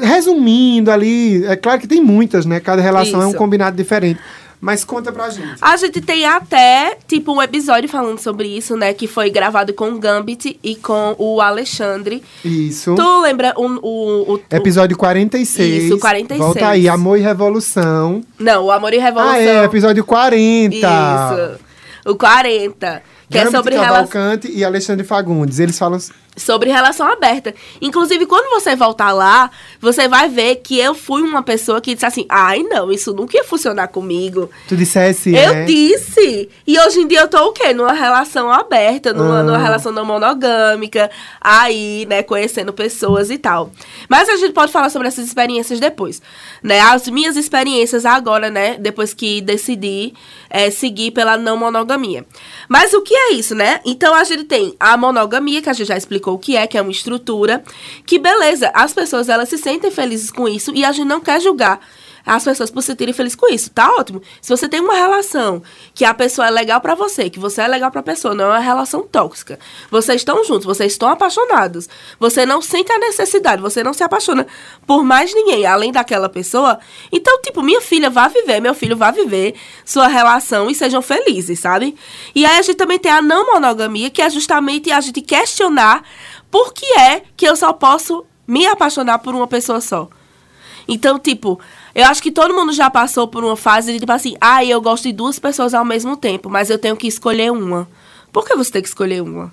[0.00, 2.60] resumindo ali, é claro que tem muitas, né?
[2.60, 3.38] Cada relação é um Isso.
[3.38, 4.20] combinado diferente.
[4.60, 5.56] Mas conta pra gente.
[5.60, 8.92] A gente tem até, tipo, um episódio falando sobre isso, né?
[8.92, 12.22] Que foi gravado com o Gambit e com o Alexandre.
[12.44, 12.94] Isso.
[12.94, 13.66] Tu lembra o...
[13.66, 15.84] o, o- Episódio 46.
[15.84, 16.38] Isso, 46.
[16.44, 18.22] Volta aí, Amor e Revolução.
[18.38, 19.34] Não, o Amor e Revolução.
[19.34, 20.76] Ah, é, episódio 40.
[20.76, 21.60] Isso.
[22.04, 23.02] O 40.
[23.30, 24.08] Que é sobre relação.
[24.08, 25.60] Cavalcante e Alexandre Fagundes.
[25.60, 25.98] Eles falam.
[26.36, 27.54] sobre relação aberta.
[27.80, 32.06] Inclusive, quando você voltar lá, você vai ver que eu fui uma pessoa que disse
[32.06, 34.50] assim: ai, não, isso nunca ia funcionar comigo.
[34.68, 35.64] Tu dissesse, eu né?
[35.64, 36.48] disse.
[36.66, 37.72] E hoje em dia eu tô o quê?
[37.72, 39.42] Numa relação aberta, numa, Ah.
[39.42, 43.70] numa relação não monogâmica, aí, né, conhecendo pessoas e tal.
[44.08, 46.20] Mas a gente pode falar sobre essas experiências depois.
[46.62, 46.80] Né?
[46.80, 50.14] As minhas experiências agora, né, depois que decidi
[50.48, 52.24] é, seguir pela não monogamia.
[52.68, 53.80] Mas o que é isso, né?
[53.84, 56.78] Então a gente tem a monogamia, que a gente já explicou o que é, que
[56.78, 57.62] é uma estrutura,
[58.06, 61.40] que beleza, as pessoas elas se sentem felizes com isso e a gente não quer
[61.40, 61.80] julgar
[62.24, 63.70] as pessoas por se sentirem felizes com isso.
[63.70, 64.22] Tá ótimo.
[64.40, 65.62] Se você tem uma relação
[65.94, 68.48] que a pessoa é legal pra você, que você é legal pra pessoa, não é
[68.48, 69.58] uma relação tóxica.
[69.90, 71.88] Vocês estão juntos, vocês estão apaixonados.
[72.18, 74.46] Você não sente a necessidade, você não se apaixona
[74.86, 76.78] por mais ninguém além daquela pessoa.
[77.12, 79.54] Então, tipo, minha filha vai viver, meu filho vai viver
[79.84, 81.96] sua relação e sejam felizes, sabe?
[82.34, 86.02] E aí a gente também tem a não monogamia, que é justamente a gente questionar
[86.50, 90.08] por que é que eu só posso me apaixonar por uma pessoa só.
[90.88, 91.60] Então, tipo,
[91.94, 94.80] eu acho que todo mundo já passou por uma fase de tipo assim, ah, eu
[94.80, 97.88] gosto de duas pessoas ao mesmo tempo, mas eu tenho que escolher uma.
[98.32, 99.52] Por que você tem que escolher uma?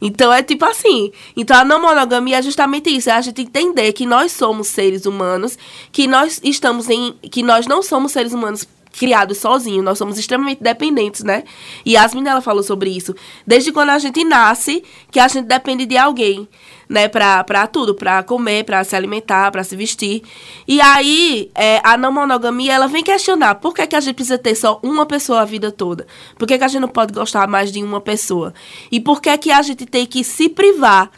[0.00, 1.12] Então é tipo assim.
[1.36, 5.06] Então a não monogamia é justamente isso, é a gente entender que nós somos seres
[5.06, 5.58] humanos,
[5.90, 7.14] que nós estamos em.
[7.30, 8.66] que nós não somos seres humanos
[8.98, 11.44] criados sozinhos, nós somos extremamente dependentes, né?
[11.84, 13.14] E Yasmin ela falou sobre isso.
[13.46, 16.48] Desde quando a gente nasce, que a gente depende de alguém,
[16.88, 17.08] né?
[17.08, 20.22] Pra, pra tudo, pra comer, pra se alimentar, pra se vestir.
[20.66, 24.38] E aí, é, a não monogamia, ela vem questionar por que, que a gente precisa
[24.38, 26.06] ter só uma pessoa a vida toda?
[26.38, 28.54] Por que, que a gente não pode gostar mais de uma pessoa?
[28.90, 31.10] E por que, que a gente tem que se privar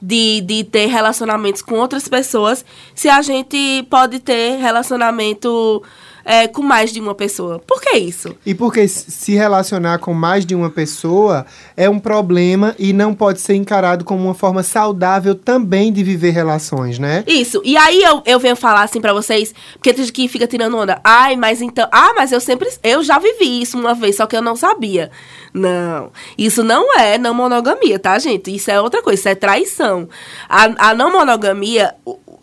[0.00, 5.82] de, de ter relacionamentos com outras pessoas se a gente pode ter relacionamento
[6.24, 7.58] é, com mais de uma pessoa.
[7.58, 8.34] Por que isso?
[8.46, 11.44] E porque se relacionar com mais de uma pessoa
[11.76, 16.30] é um problema e não pode ser encarado como uma forma saudável também de viver
[16.30, 17.24] relações, né?
[17.26, 17.60] Isso.
[17.64, 20.76] E aí eu, eu venho falar assim pra vocês, porque tem gente que fica tirando
[20.76, 21.00] onda.
[21.04, 21.88] Ai, mas então.
[21.92, 22.68] Ah, mas eu sempre.
[22.82, 25.10] Eu já vivi isso uma vez, só que eu não sabia.
[25.52, 26.10] Não.
[26.36, 28.54] Isso não é não monogamia, tá, gente?
[28.54, 30.08] Isso é outra coisa, isso é traição.
[30.48, 31.94] A, a não monogamia,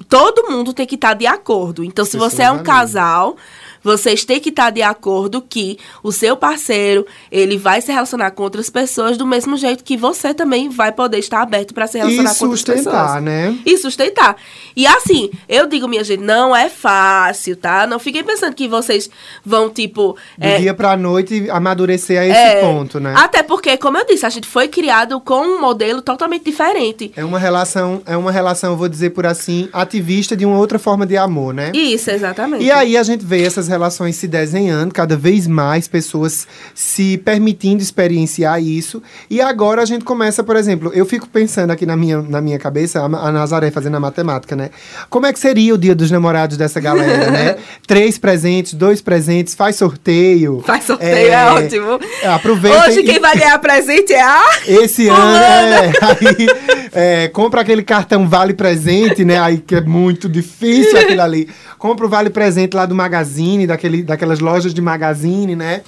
[0.08, 1.84] todo mundo tem que estar de acordo.
[1.84, 3.36] Então, se Pessoas você é um casal.
[3.84, 8.44] Vocês têm que estar de acordo que o seu parceiro, ele vai se relacionar com
[8.44, 12.32] outras pessoas do mesmo jeito que você também vai poder estar aberto para se relacionar
[12.32, 13.58] E com outras pessoas sustentar, né?
[13.66, 14.36] e sustentar.
[14.76, 17.88] E assim, eu digo, minha gente, não é fácil, tá?
[17.88, 19.10] Não fiquem pensando que vocês
[19.46, 20.16] vão, tipo.
[20.38, 23.14] Do é, dia pra noite amadurecer a esse é, ponto, né?
[23.18, 27.12] Até porque, como eu disse, a gente foi criado com um modelo totalmente diferente.
[27.16, 31.06] É uma relação, é uma relação, vou dizer por assim, ativista de uma outra forma
[31.06, 31.72] de amor, né?
[31.74, 32.64] Isso, exatamente.
[32.64, 37.82] E aí a gente vê essas relações se desenhando, cada vez mais pessoas se permitindo
[37.82, 39.02] experienciar isso.
[39.30, 42.60] E agora a gente começa, por exemplo, eu fico pensando aqui na minha, na minha
[42.60, 44.70] cabeça, a, a Nazaré fazendo a matemática, né?
[45.10, 47.56] Como é que seria o dia dos namorados dessa galera, né?
[47.88, 50.62] Três presentes, dois presentes, faz sorteio.
[50.66, 52.00] Faz sorteio, é, ótimo.
[52.24, 54.44] Aproveita Hoje e- quem vai ganhar presente é a.
[54.68, 56.48] esse ano, é, aí,
[56.92, 59.40] é, compra aquele cartão Vale Presente, né?
[59.40, 61.48] Aí que é muito difícil aquilo ali.
[61.78, 65.82] Compra o Vale Presente lá do Magazine, daquele, daquelas lojas de Magazine, né?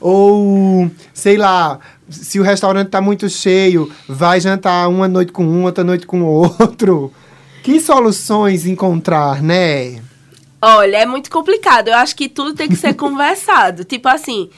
[0.00, 5.64] Ou, sei lá, se o restaurante tá muito cheio, vai jantar uma noite com um,
[5.64, 7.12] outra noite com outro.
[7.62, 10.00] Que soluções encontrar, né?
[10.60, 11.88] Olha, é muito complicado.
[11.88, 13.84] Eu acho que tudo tem que ser conversado.
[13.84, 14.48] Tipo assim,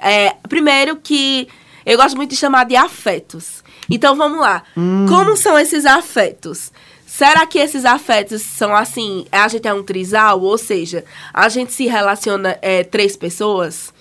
[0.00, 1.48] é, primeiro que
[1.86, 3.62] eu gosto muito de chamar de afetos.
[3.88, 4.62] Então vamos lá.
[5.08, 6.70] Como são esses afetos?
[7.18, 9.26] Será que esses afetos são assim?
[9.32, 11.04] A gente é um trisal, ou seja,
[11.34, 13.92] a gente se relaciona é, três pessoas?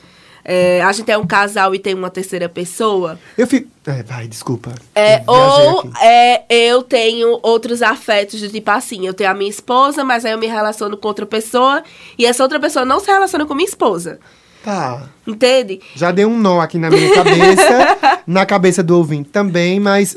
[0.45, 3.17] É, a gente é um casal e tem uma terceira pessoa?
[3.35, 3.69] Eu fico.
[3.87, 4.71] É, vai, desculpa.
[4.93, 10.03] É, ou é, eu tenho outros afetos do tipo assim, eu tenho a minha esposa,
[10.03, 11.81] mas aí eu me relaciono com outra pessoa
[12.19, 14.19] e essa outra pessoa não se relaciona com minha esposa.
[14.63, 15.09] Tá.
[15.25, 15.81] Entende?
[15.95, 20.15] Já deu um nó aqui na minha cabeça, na cabeça do ouvinte também, mas.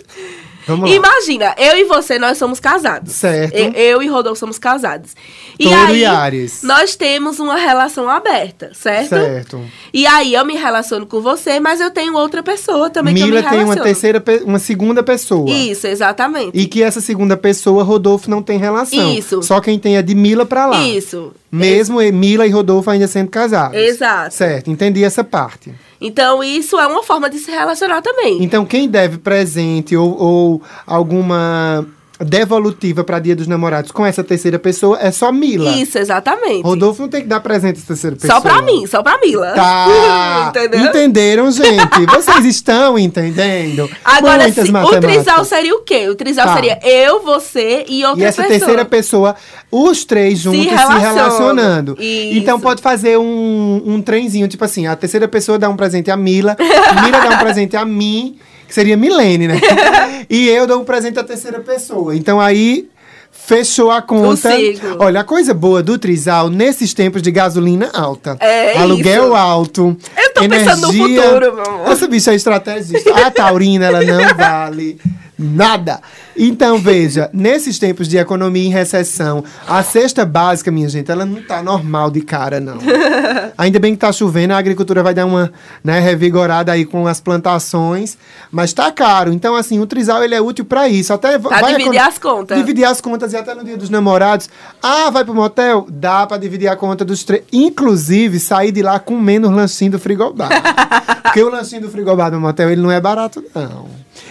[0.67, 0.97] Vamos lá.
[0.97, 3.13] Imagina, eu e você, nós somos casados.
[3.13, 3.55] Certo.
[3.55, 5.15] Eu, eu e Rodolfo somos casados.
[5.59, 6.63] E Touro aí, e Ares.
[6.63, 9.11] nós temos uma relação aberta, certo?
[9.11, 9.65] Certo.
[9.93, 13.27] E aí eu me relaciono com você, mas eu tenho outra pessoa também que eu
[13.27, 15.51] me Mila tem uma terceira, uma segunda pessoa.
[15.51, 16.57] Isso, exatamente.
[16.57, 19.13] E que essa segunda pessoa, Rodolfo, não tem relação.
[19.13, 19.43] Isso.
[19.43, 20.83] Só quem tem é de Mila pra lá.
[20.87, 21.33] Isso.
[21.51, 23.77] Mesmo e- Mila e Rodolfo ainda sendo casados.
[23.77, 24.35] Exato.
[24.35, 25.75] Certo, entendi essa parte.
[26.01, 28.43] Então, isso é uma forma de se relacionar também.
[28.43, 31.87] Então, quem deve presente ou, ou alguma
[32.25, 35.71] devolutiva para Dia dos Namorados com essa terceira pessoa é só Mila.
[35.73, 36.63] Isso, exatamente.
[36.63, 38.35] Rodolfo não tem que dar presente essa terceira pessoa.
[38.35, 39.53] Só pra mim, só pra Mila.
[39.53, 40.47] Tá.
[40.55, 40.81] Entendeu?
[40.87, 42.07] Entenderam, gente?
[42.07, 43.89] Vocês estão entendendo?
[44.05, 46.09] Agora, Muitas se- o trisal seria o quê?
[46.09, 46.55] O trisal Tá.
[46.55, 48.59] seria eu, você e outra E essa pessoa.
[48.59, 49.37] terceira pessoa,
[49.71, 51.01] os três juntos se, relacionam.
[51.15, 51.97] relacionando.
[52.01, 52.39] Isso.
[52.39, 56.17] Então pode fazer um, um trenzinho, tipo assim, a terceira pessoa dá um presente a
[56.17, 58.37] Mila, Mila dá um presente a mim,
[58.71, 59.61] que seria Milene, né?
[60.31, 62.15] e eu dou um presente à terceira pessoa.
[62.15, 62.89] Então aí
[63.33, 64.49] fechou a conta.
[64.49, 64.97] Consigo.
[65.01, 68.37] Olha, a coisa boa do Trisal nesses tempos de gasolina alta.
[68.39, 69.35] É aluguel isso.
[69.35, 69.97] alto.
[70.17, 71.91] Eu tô pensando no energia- futuro, meu amor.
[71.91, 73.13] Essa bicha é estrategista.
[73.27, 74.99] A taurina, ela não vale
[75.41, 76.01] nada.
[76.37, 81.43] Então, veja, nesses tempos de economia em recessão, a cesta básica, minha gente, ela não
[81.43, 82.79] tá normal de cara, não.
[83.59, 87.21] Ainda bem que tá chovendo, a agricultura vai dar uma né, revigorada aí com as
[87.21, 88.17] plantações,
[88.51, 89.33] mas tá caro.
[89.33, 91.13] Então, assim, o trisal, ele é útil para isso.
[91.13, 92.59] Até Pra vai dividir as contas.
[92.59, 94.49] Dividir as contas e até no dia dos namorados.
[94.83, 95.87] Ah, vai pro motel?
[95.89, 97.43] Dá pra dividir a conta dos três.
[97.53, 100.51] Inclusive, sair de lá com menos lanchinho do frigobar.
[101.23, 103.87] Porque o lanchinho do frigobar no motel, ele não é barato, não.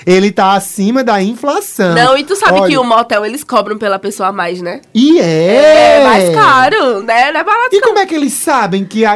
[0.05, 1.93] Ele tá acima da inflação.
[1.93, 4.81] Não, e tu sabe Olha, que o motel eles cobram pela pessoa a mais, né?
[4.93, 5.99] E é!
[5.99, 7.31] É mais caro, né?
[7.31, 7.69] Não é barato.
[7.75, 9.15] E como é que eles sabem que a.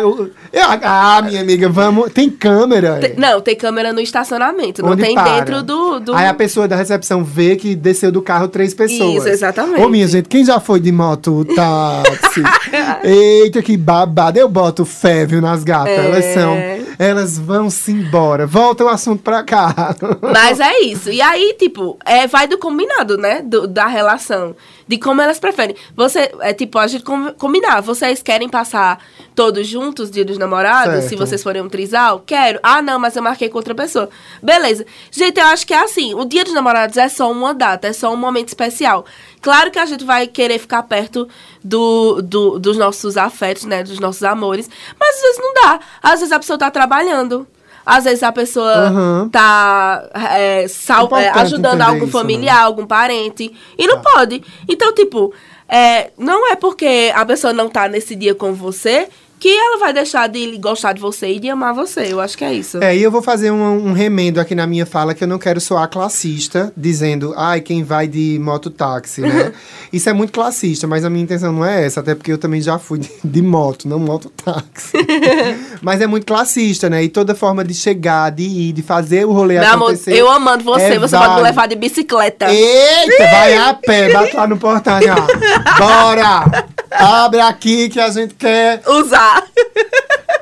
[0.84, 2.12] Ah, minha amiga, vamos.
[2.12, 3.00] Tem câmera.
[3.00, 5.40] Tem- Não, tem câmera no estacionamento, não Onde tem para.
[5.40, 6.00] dentro do.
[6.00, 6.14] do...
[6.16, 9.18] Aí a pessoa da recepção vê que desceu do carro três pessoas.
[9.18, 9.82] Isso, exatamente.
[9.82, 12.44] Ô, minha gente, quem já foi de moto táxi?
[13.04, 14.38] Eita, que babado.
[14.38, 15.90] Eu boto fé, viu, nas gatas.
[15.94, 16.06] É.
[16.06, 16.54] Elas são.
[17.00, 18.46] Elas vão-se embora.
[18.46, 19.96] Volta o assunto pra cá.
[20.34, 21.10] Mas é isso.
[21.12, 23.42] E aí, tipo, é, vai do combinado, né?
[23.42, 24.56] Do- da relação.
[24.88, 25.76] De como elas preferem.
[25.96, 27.82] Você, é tipo, a gente com- combinar.
[27.82, 29.00] Vocês querem passar
[29.34, 30.96] todos juntos, dia dos namorados?
[30.96, 31.10] Certo.
[31.10, 32.22] Se vocês forem um trisal?
[32.26, 32.60] Quero.
[32.62, 34.10] Ah, não, mas eu marquei com outra pessoa.
[34.42, 34.86] Beleza.
[35.10, 36.14] Gente, eu acho que é assim.
[36.14, 39.06] O dia dos namorados é só uma data, é só um momento especial.
[39.44, 41.28] Claro que a gente vai querer ficar perto
[41.64, 43.84] do, do- dos nossos afetos, né?
[43.84, 44.68] Dos nossos amores.
[45.00, 45.80] Mas às vezes não dá.
[46.02, 47.46] Às vezes a pessoa tá trabalhando.
[47.86, 49.30] Às vezes a pessoa Aham.
[49.30, 52.12] tá é, sal- é, ajudando algum isso, né?
[52.14, 53.54] familiar, algum parente.
[53.78, 54.42] E não pode.
[54.70, 55.34] Então, tipo,
[55.68, 59.10] é, não é porque a pessoa não tá nesse dia com você
[59.44, 62.08] que ela vai deixar de gostar de você e de amar você.
[62.10, 62.82] Eu acho que é isso.
[62.82, 65.38] É, e eu vou fazer um, um remendo aqui na minha fala que eu não
[65.38, 69.52] quero soar classista, dizendo, ai, quem vai de mototáxi, né?
[69.92, 72.62] Isso é muito classista, mas a minha intenção não é essa, até porque eu também
[72.62, 74.94] já fui de, de moto, não mototáxi.
[75.84, 77.04] mas é muito classista, né?
[77.04, 80.16] E toda forma de chegar, de ir, de fazer o rolê Meu amor, acontecer.
[80.16, 82.50] eu amando você, é você pode me levar de bicicleta.
[82.50, 85.28] Eita, vai a pé, bate lá no portão, ó.
[85.78, 86.83] Bora!
[86.98, 89.44] Abre aqui que a gente quer Usar.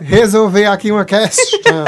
[0.02, 1.86] resolver aqui uma questão.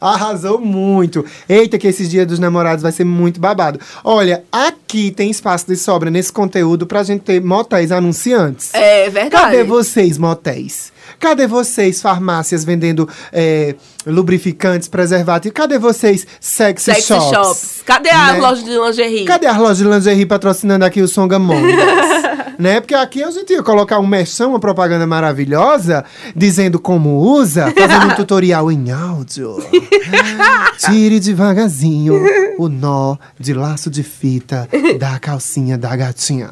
[0.00, 1.24] Arrasou muito.
[1.48, 3.80] Eita, que esses dias dos namorados vai ser muito babado.
[4.04, 4.44] Olha,
[4.86, 8.72] aqui tem espaço de sobra nesse conteúdo pra gente ter motéis anunciantes.
[8.72, 9.44] É verdade.
[9.44, 10.92] Cadê vocês, motéis?
[11.18, 13.74] Cadê vocês, farmácias vendendo é,
[14.06, 15.54] lubrificantes, preservativos?
[15.54, 17.30] Cadê vocês, sexy, Sexy shops?
[17.30, 17.82] shops.
[17.84, 18.40] Cadê a Né?
[18.40, 19.24] loja de lingerie?
[19.24, 21.74] Cadê as lojas de lingerie patrocinando aqui o Songamongas?
[22.58, 22.80] né?
[22.80, 28.06] Porque aqui a gente ia colocar um merchan, uma propaganda maravilhosa, dizendo como usa, fazendo
[28.06, 29.56] um tutorial em áudio.
[30.78, 32.14] Tire devagarzinho
[32.58, 34.68] o nó de laço de fita
[34.98, 36.50] da calcinha da gatinha.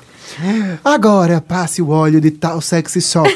[0.85, 3.29] Agora passe o óleo de tal sexy shop.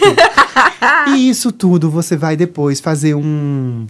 [1.15, 3.87] e isso tudo você vai depois fazer um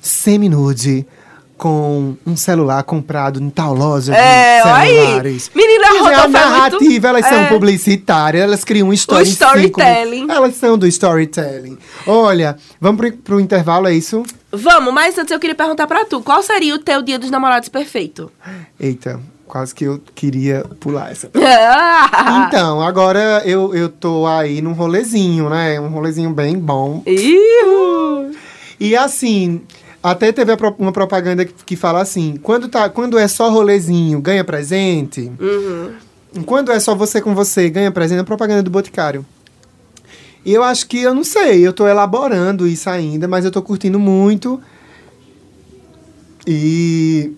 [0.00, 1.06] semi-nude
[1.56, 4.96] com um celular comprado em tal loja de É, olha aí.
[4.96, 5.50] celulares.
[5.54, 7.46] Menina, a dizer, a é muito- narrativa, elas são é.
[7.46, 10.26] publicitárias, elas criam um em cinco storytelling.
[10.28, 11.78] Elas são do storytelling.
[12.06, 14.22] Olha, vamos pro, pro intervalo, é isso?
[14.52, 17.68] Vamos, mas antes eu queria perguntar pra tu, qual seria o teu dia dos namorados
[17.68, 18.30] perfeito?
[18.78, 19.20] Eita,
[19.54, 21.30] quase que eu queria pular essa.
[22.48, 25.78] Então, agora eu, eu tô aí num rolezinho, né?
[25.78, 27.04] Um rolezinho bem bom.
[27.06, 28.32] Ihu.
[28.80, 29.62] E assim,
[30.02, 34.42] até teve uma propaganda que, que fala assim: quando, tá, quando é só rolezinho, ganha
[34.42, 35.30] presente.
[36.46, 39.24] Quando é só você com você, ganha presente, é propaganda do Boticário.
[40.44, 43.62] E eu acho que, eu não sei, eu tô elaborando isso ainda, mas eu tô
[43.62, 44.60] curtindo muito.
[46.44, 47.32] E.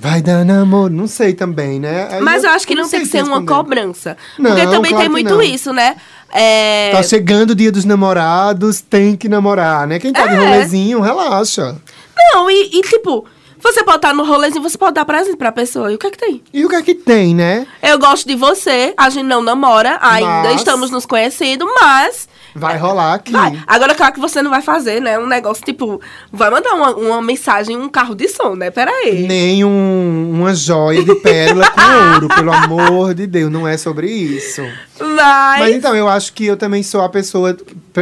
[0.00, 2.06] Vai dar namoro, não sei também, né?
[2.10, 3.52] Aí Mas eu acho que não tem que se ser uma responder.
[3.52, 4.16] cobrança.
[4.38, 5.96] Não, Porque também claro tem muito isso, né?
[6.32, 6.92] É...
[6.92, 9.98] Tá chegando o dia dos namorados, tem que namorar, né?
[9.98, 10.38] Quem tá de É.
[10.38, 11.76] rolezinho, relaxa.
[12.16, 13.24] Não, e, e, tipo,
[13.62, 15.90] você pode estar no rolezinho, você pode dar presente pra pessoa.
[15.92, 16.42] E o que é que tem?
[16.52, 17.66] E o que é que tem, né?
[17.82, 22.28] Eu gosto de você, a gente não namora ainda, Mas- estamos nos conhecendo, mas.
[22.54, 23.30] Vai rolar aqui.
[23.30, 23.58] Vai.
[23.66, 25.18] Agora, claro que você não vai fazer, né?
[25.18, 26.00] Um negócio tipo.
[26.32, 28.70] Vai mandar uma, uma mensagem, um carro de som, né?
[28.70, 29.26] Pera aí.
[29.28, 31.80] Nem um- uma joia de pérola com
[32.14, 34.62] ouro, pelo amor de Deus, não é sobre isso.
[34.98, 35.60] Mas.
[35.60, 37.56] Mas então, eu acho que eu também sou a pessoa,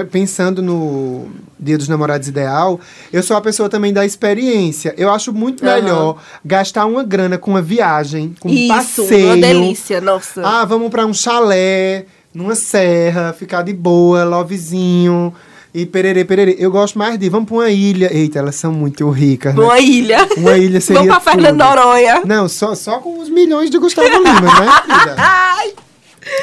[0.04, 1.28] pensando no
[1.58, 2.78] Dia dos Namorados ideal,
[3.12, 4.94] eu sou a pessoa também da experiência.
[4.96, 5.74] Eu acho muito Aham.
[5.74, 9.26] melhor gastar uma grana com uma viagem, com um Isso, passeio.
[9.26, 10.42] uma delícia, nossa.
[10.46, 12.04] Ah, vamos pra um chalé,
[12.34, 15.32] numa serra, ficar de boa, lovezinho.
[15.74, 16.56] E pererê, pererê.
[16.58, 17.28] Eu gosto mais de.
[17.28, 18.10] Vamos pra uma ilha.
[18.10, 19.62] Eita, elas são muito ricas, né?
[19.62, 20.26] Uma ilha.
[20.34, 21.02] Uma ilha seria.
[21.02, 21.58] Vamos pra Fernando.
[21.58, 22.22] Noronha.
[22.24, 24.48] Não, só, só com os milhões de Gustavo Lima, né,
[24.86, 25.14] filha?
[25.18, 25.74] Ai,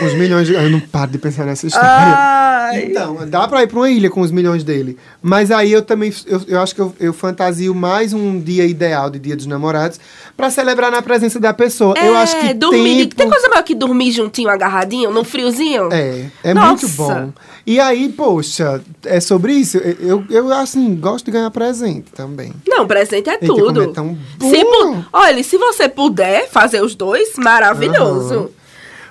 [0.01, 0.53] Os milhões de.
[0.53, 1.89] Eu não paro de pensar nessa história.
[1.89, 2.85] ai.
[2.85, 4.97] Então, dá pra ir pra uma ilha com os milhões dele.
[5.21, 6.13] Mas aí eu também.
[6.25, 9.99] Eu, eu acho que eu, eu fantasio mais um dia ideal de Dia dos Namorados
[10.35, 11.93] pra celebrar na presença da pessoa.
[11.97, 13.03] eu acho que É, dormir.
[13.07, 13.15] tempo...
[13.15, 15.89] Tem coisa maior que dormir juntinho, agarradinho, no friozinho?
[15.91, 16.67] É, é Nossa.
[16.85, 17.33] muito bom.
[17.65, 19.77] E aí, poxa, é sobre isso.
[19.77, 22.51] Eu, eu, assim, gosto de ganhar presente também.
[22.67, 23.83] Não, presente é Eita, tudo.
[23.83, 24.93] é tão Se bom.
[24.95, 28.33] pu- Olha, se você puder fazer os dois, maravilhoso.
[28.33, 28.49] Aham.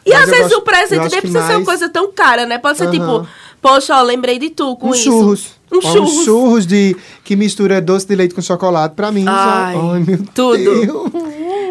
[0.05, 2.59] E às vezes gosto- o presente nem precisa ser uma mais- coisa tão cara, né?
[2.59, 2.93] Pode ser Aham.
[2.93, 3.27] tipo,
[3.61, 5.05] poxa, ó, lembrei de tu com Um isso.
[5.05, 5.47] churros.
[5.73, 6.13] Um Ó, churros.
[6.19, 8.95] Um churros de, que mistura doce de leite com chocolate.
[8.95, 9.81] Pra mim, Ai, já...
[9.93, 10.57] Ai, meu tudo.
[10.59, 11.13] Deus.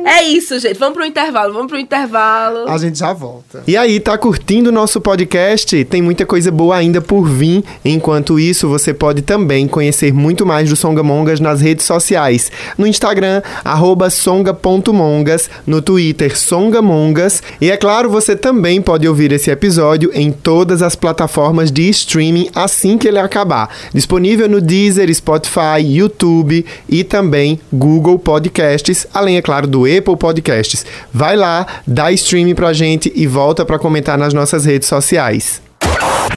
[0.05, 0.77] É isso, gente.
[0.77, 2.69] Vamos pro intervalo, vamos pro intervalo.
[2.69, 3.63] A gente já volta.
[3.67, 5.83] E aí, tá curtindo o nosso podcast?
[5.85, 7.63] Tem muita coisa boa ainda por vir.
[7.83, 12.51] Enquanto isso, você pode também conhecer muito mais do Songamongas nas redes sociais.
[12.78, 17.43] No Instagram, arroba songa.mongas, no Twitter, songamongas.
[17.59, 22.49] E é claro, você também pode ouvir esse episódio em todas as plataformas de streaming
[22.55, 23.69] assim que ele acabar.
[23.93, 30.85] Disponível no Deezer, Spotify, YouTube e também Google Podcasts, além, é claro, do Apple Podcasts.
[31.13, 35.61] Vai lá, dá streaming pra gente e volta pra comentar nas nossas redes sociais.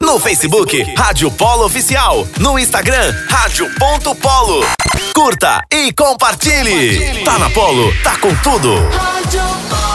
[0.00, 2.26] No Facebook, Rádio Polo Oficial.
[2.38, 4.64] No Instagram, Rádio.polo.
[5.14, 7.24] Curta e compartilhe.
[7.24, 8.72] Tá na Polo, tá com tudo.
[8.72, 9.93] É isso,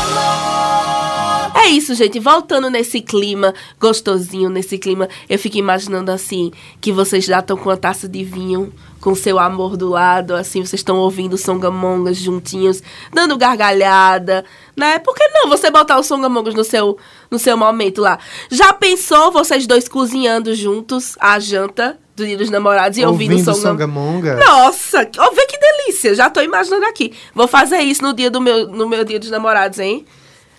[1.69, 6.51] isso, gente, voltando nesse clima gostosinho, nesse clima, eu fico imaginando assim,
[6.81, 10.59] que vocês já estão com a taça de vinho, com seu amor do lado, assim,
[10.65, 14.43] vocês estão ouvindo Songamongas juntinhos, dando gargalhada,
[14.75, 14.99] né?
[14.99, 16.97] Por que não você botar o Songamongas no seu,
[17.31, 18.19] no seu momento lá?
[18.51, 23.45] Já pensou vocês dois cozinhando juntos a janta do Dia dos Namorados e ouvindo, Ouvindo
[23.55, 24.35] Songa- Songamonga.
[24.35, 26.13] Nossa, ó, vê que delícia.
[26.13, 27.13] Já tô imaginando aqui.
[27.33, 30.05] Vou fazer isso no dia do meu, no meu dia dos namorados, hein?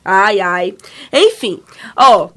[0.05, 0.75] Ai, ai.
[1.13, 1.61] Enfim,
[1.97, 2.31] ó.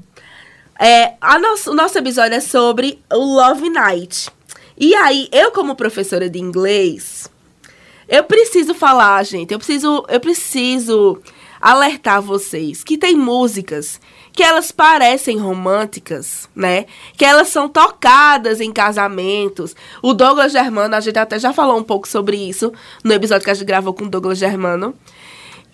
[0.80, 4.28] É, a nosso, o nosso episódio é sobre o Love Night.
[4.76, 7.30] E aí, eu como professora de inglês,
[8.08, 9.52] eu preciso falar, gente.
[9.52, 11.20] Eu preciso, eu preciso
[11.60, 13.98] alertar vocês que tem músicas
[14.34, 16.86] que elas parecem românticas, né?
[17.16, 19.74] Que elas são tocadas em casamentos.
[20.02, 23.50] O Douglas Germano, a gente até já falou um pouco sobre isso no episódio que
[23.50, 24.94] a gente gravou com o Douglas Germano.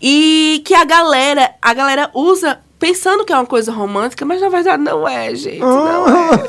[0.01, 4.49] E que a galera, a galera usa pensando que é uma coisa romântica, mas na
[4.49, 5.59] verdade não é, gente.
[5.59, 6.41] Não é.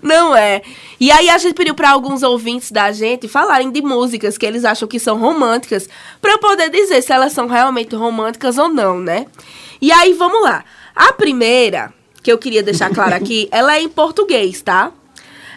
[0.00, 0.62] Não é.
[1.00, 4.64] E aí a gente pediu para alguns ouvintes da gente falarem de músicas que eles
[4.64, 5.88] acham que são românticas,
[6.20, 9.26] para eu poder dizer se elas são realmente românticas ou não, né?
[9.80, 10.64] E aí vamos lá.
[10.94, 14.92] A primeira que eu queria deixar claro aqui, ela é em português, tá?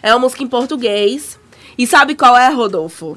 [0.02, 1.38] É uma música em português.
[1.78, 3.16] E sabe qual é, Rodolfo?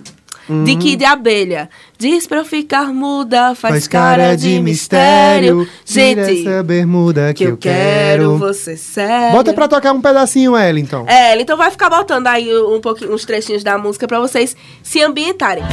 [0.65, 1.69] De Kid Abelha.
[1.97, 5.67] Diz pra eu ficar muda, faz, cara de mistério.
[5.85, 9.31] Tira Gente, essa bermuda que, que eu quero você sério.
[9.31, 11.05] Bota pra tocar um pedacinho, Wellington.
[11.07, 15.01] É, então vai ficar botando aí um pouquinho, uns trechinhos da música pra vocês se
[15.01, 15.63] ambientarem.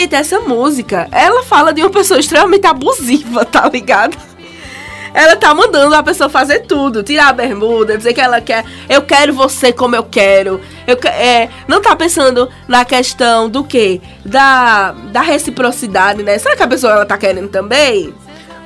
[0.00, 4.16] Gente, essa música, ela fala de uma pessoa extremamente abusiva, tá ligado?
[5.12, 9.02] Ela tá mandando a pessoa fazer tudo, tirar a bermuda, dizer que ela quer, eu
[9.02, 10.58] quero você como eu quero.
[10.86, 14.00] Eu, é, não tá pensando na questão do quê?
[14.24, 16.38] Da, da reciprocidade, né?
[16.38, 18.14] Será que a pessoa ela tá querendo também?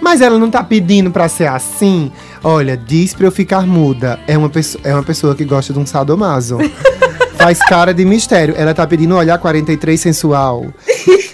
[0.01, 2.13] Mas ela não tá pedindo pra ser assim.
[2.45, 4.21] Olha, diz pra eu ficar muda.
[4.29, 6.59] É uma, pessoa, é uma pessoa que gosta de um sadomaso.
[7.37, 8.55] Faz cara de mistério.
[8.57, 10.67] Ela tá pedindo olhar 43 sensual.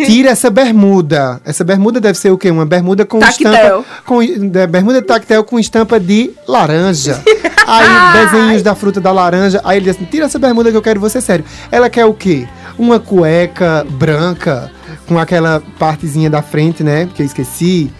[0.05, 1.41] Tira essa bermuda.
[1.45, 2.51] Essa bermuda deve ser o quê?
[2.51, 3.53] Uma bermuda com Tactel.
[3.53, 3.85] estampa.
[4.05, 7.23] Com, é, bermuda tactel com estampa de laranja.
[7.67, 9.61] Aí, desenhos da fruta da laranja.
[9.65, 11.45] Aí ele diz assim: tira essa bermuda que eu quero você sério.
[11.71, 12.49] Ela quer o quê?
[12.79, 14.71] Uma cueca branca,
[15.07, 17.09] com aquela partezinha da frente, né?
[17.15, 17.91] Que eu esqueci.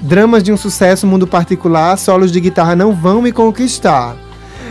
[0.00, 4.16] Dramas de um sucesso, mundo particular, solos de guitarra não vão me conquistar.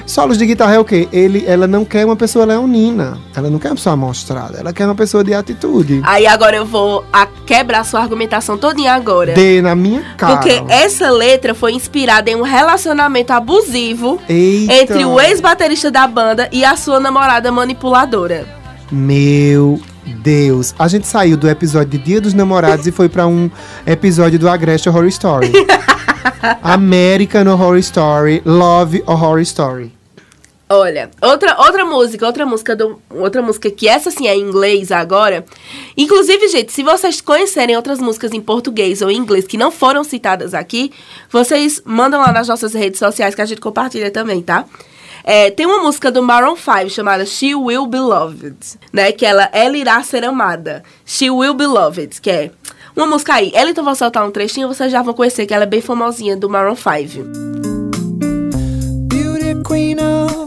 [0.09, 1.07] Solos de guitarra é o quê?
[1.13, 3.19] Ele, ela não quer uma pessoa leonina.
[3.35, 4.57] Ela não quer uma pessoa amostrada.
[4.57, 6.01] Ela quer uma pessoa de atitude.
[6.03, 9.33] Aí agora eu vou a quebrar sua argumentação todinha agora.
[9.33, 10.37] Dê na minha cara.
[10.37, 14.73] Porque essa letra foi inspirada em um relacionamento abusivo Eita.
[14.73, 18.47] entre o ex-baterista da banda e a sua namorada manipuladora.
[18.91, 19.79] Meu
[20.23, 20.73] Deus.
[20.79, 23.47] A gente saiu do episódio de Dia dos Namorados e foi pra um
[23.85, 25.51] episódio do Agreste Horror Story.
[26.63, 29.98] American Horror Story, Love Horror Story.
[30.71, 34.91] Olha, outra, outra música, outra música do, outra música que essa sim é em inglês
[34.91, 35.43] agora.
[35.97, 40.03] Inclusive, gente, se vocês conhecerem outras músicas em português ou em inglês que não foram
[40.03, 40.91] citadas aqui,
[41.31, 44.63] vocês mandam lá nas nossas redes sociais que a gente compartilha também, tá?
[45.23, 48.57] É, tem uma música do Maroon 5 chamada She Will Be Loved,
[48.93, 49.11] né?
[49.11, 50.83] Que ela, ela irá ser amada.
[51.03, 52.51] She Will Be Loved, que é
[52.95, 53.51] uma música aí.
[53.55, 56.37] Ela então vou soltar um trechinho, vocês já vão conhecer que ela é bem famosinha
[56.37, 57.23] do Maroon 5.
[59.07, 60.38] Beauty queen of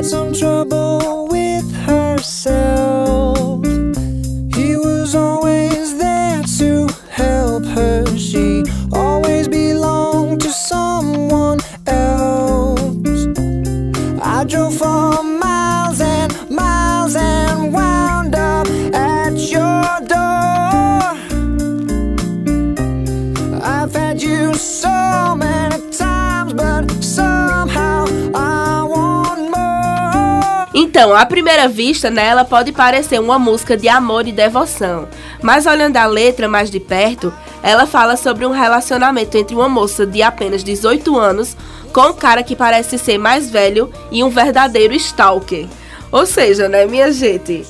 [0.00, 3.39] had some trouble with herself.
[31.00, 35.08] Então, à primeira vista, né, ela pode parecer uma música de amor e devoção.
[35.40, 37.32] Mas olhando a letra mais de perto,
[37.62, 41.56] ela fala sobre um relacionamento entre uma moça de apenas 18 anos
[41.90, 45.66] com um cara que parece ser mais velho e um verdadeiro stalker.
[46.12, 47.64] Ou seja, né, minha gente,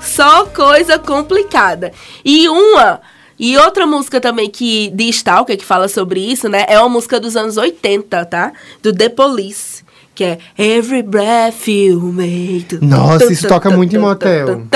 [0.00, 1.92] só coisa complicada.
[2.24, 3.02] E uma
[3.38, 6.64] e outra música também que de Stalker que fala sobre isso, né?
[6.66, 8.54] É uma música dos anos 80, tá?
[8.82, 9.84] Do The Police.
[10.20, 12.78] Que é Every Breath You Make.
[12.82, 14.66] Nossa, isso toca muito em motel.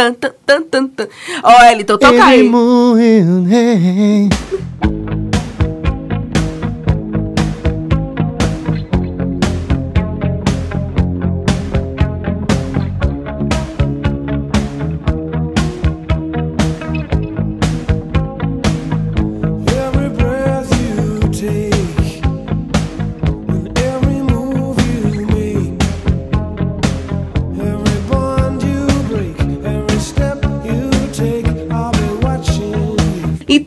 [1.42, 2.40] Ó, Elton, toca aí.
[2.40, 4.30] Every morning.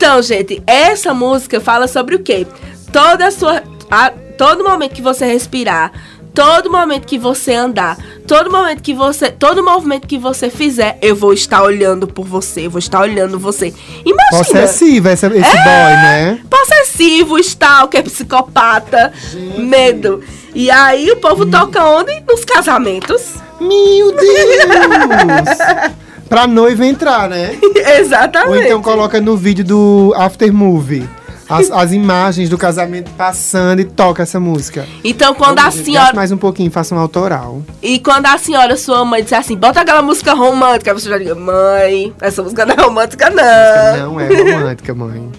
[0.08, 2.48] Então, gente, essa música fala sobre o quê?
[2.94, 3.62] Toda a sua.
[3.92, 5.92] a- todo momento que você respirar,
[6.34, 9.30] todo momento que você andar, todo momento que você.
[9.30, 13.38] Todo movimento que você fizer, eu vou estar olhando por você, eu vou estar olhando
[13.38, 13.74] você.
[14.06, 14.30] Imagina!
[14.46, 15.64] Possessiva essa- esse É.
[15.64, 16.40] boy, né?
[16.50, 19.12] Possessivo, stalker, psicopata,
[19.58, 20.24] medo.
[20.56, 22.18] E aí o povo toca onde?
[22.26, 23.34] Nos casamentos.
[23.60, 25.58] Meu Deus!
[26.28, 27.58] pra noiva entrar, né?
[28.00, 28.50] Exatamente.
[28.50, 31.08] Ou então coloca no vídeo do After Movie.
[31.50, 34.86] As, as imagens do casamento passando e toca essa música.
[35.02, 36.14] Então, quando a senhora.
[36.14, 37.62] mais um pouquinho, faça um autoral.
[37.82, 41.36] E quando a senhora, sua mãe, disser assim, bota aquela música romântica, você já diga,
[41.36, 44.12] mãe, essa música não é romântica, não.
[44.12, 45.32] Não é romântica, mãe.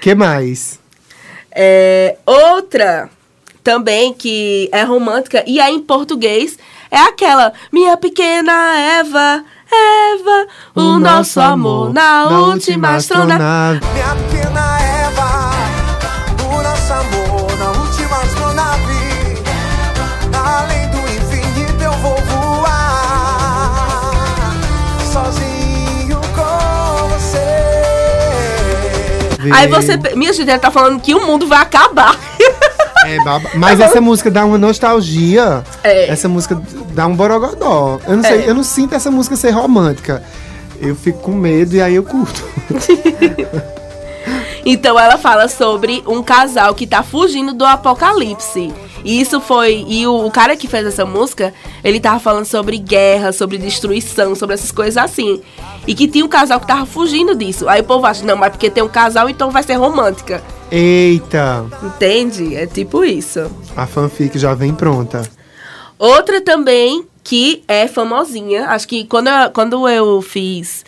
[0.00, 0.80] que mais?
[1.52, 3.10] É, outra
[3.62, 6.58] também que é romântica e é em português
[6.90, 8.52] é aquela Minha pequena
[8.98, 13.80] Eva, Eva, o, nosso amor na, última astronave.
[13.92, 15.50] Minha pequena Eva,
[16.44, 19.40] o nosso amor na última astronave.
[20.32, 23.36] Além do infinito eu vou voar,
[25.12, 27.50] sozinho com você.
[29.52, 32.16] Aí você, minha gente, ela tá falando que o mundo vai acabar.
[33.14, 35.62] É, baba- Mas essa música dá uma nostalgia.
[35.82, 36.08] É.
[36.10, 36.60] Essa música
[36.92, 37.98] dá um borogodó.
[38.06, 38.50] Eu não sei, É.
[38.50, 40.22] eu não sinto essa música ser romântica.
[40.80, 42.42] Eu fico com medo e aí eu curto.
[44.64, 48.70] Então ela fala sobre um casal que tá fugindo do apocalipse.
[49.02, 49.84] E isso foi.
[49.88, 54.34] E o, o cara que fez essa música, ele tava falando sobre guerra, sobre destruição,
[54.34, 55.40] sobre essas coisas assim.
[55.86, 57.68] E que tinha um casal que tava fugindo disso.
[57.68, 60.42] Aí o povo acha, não, mas porque tem um casal, então vai ser romântica.
[60.70, 62.54] Eita, Entende?
[62.54, 63.50] É tipo isso.
[63.76, 65.22] a fanfic já vem pronta.
[65.98, 68.66] Outra também que é famosinha.
[68.68, 70.84] Acho que quando eu, quando eu fiz.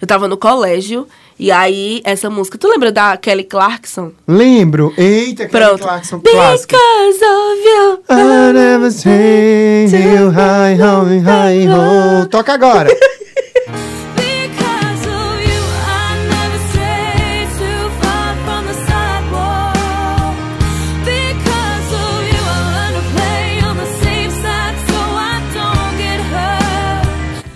[0.00, 1.06] Eu tava no colégio.
[1.38, 2.56] E aí, essa música.
[2.56, 4.12] Tu lembra da Kelly Clarkson?
[4.26, 4.94] Lembro.
[4.96, 5.82] Eita, Kelly Pronto.
[5.82, 6.76] Clarkson clássica.
[6.76, 8.02] Because of you.
[8.08, 12.26] I never say you high, high, high, ho.
[12.28, 12.88] Toca agora.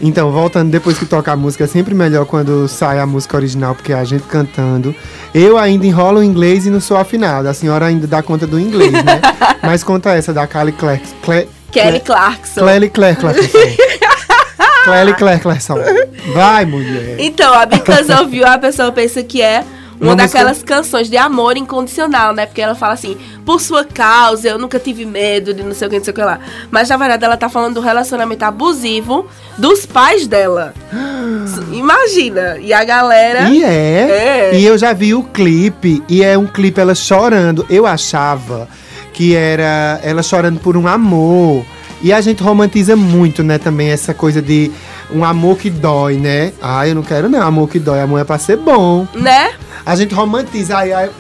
[0.03, 3.75] Então, voltando depois que toca a música, é sempre melhor quando sai a música original,
[3.75, 4.95] porque é a gente cantando.
[5.35, 7.49] Eu ainda enrolo o inglês e não sou afinado.
[7.49, 9.21] A senhora ainda dá conta do inglês, né?
[9.63, 11.15] Mas conta essa da Kelly Clarkson.
[11.23, 12.65] Cle, Kelly Clarkson.
[12.65, 13.49] Kelly Clarkson.
[14.85, 15.75] Kelly Clarkson.
[16.33, 17.17] Vai, mulher.
[17.19, 19.65] Então, a Because of You, a pessoa pensa que é
[20.01, 22.47] uma, Uma daquelas canções de amor incondicional, né?
[22.47, 25.91] Porque ela fala assim, por sua causa, eu nunca tive medo de não sei o
[25.91, 26.41] que, não sei o que lá.
[26.71, 29.27] Mas, na verdade, ela tá falando do relacionamento abusivo
[29.59, 30.73] dos pais dela.
[31.71, 32.57] Imagina.
[32.59, 33.51] E a galera...
[33.51, 34.51] E é.
[34.51, 34.59] É.
[34.59, 37.67] E eu já vi o clipe, e é um clipe ela chorando.
[37.69, 38.67] Eu achava
[39.13, 41.63] que era ela chorando por um amor.
[42.03, 44.73] E a gente romantiza muito, né, também essa coisa de
[45.13, 46.53] um amor que dói, né?
[46.61, 49.07] Ah, eu não quero não, amor que dói, amor é pra ser bom.
[49.15, 49.53] Né?
[49.85, 51.11] A gente romantiza, ai, ai,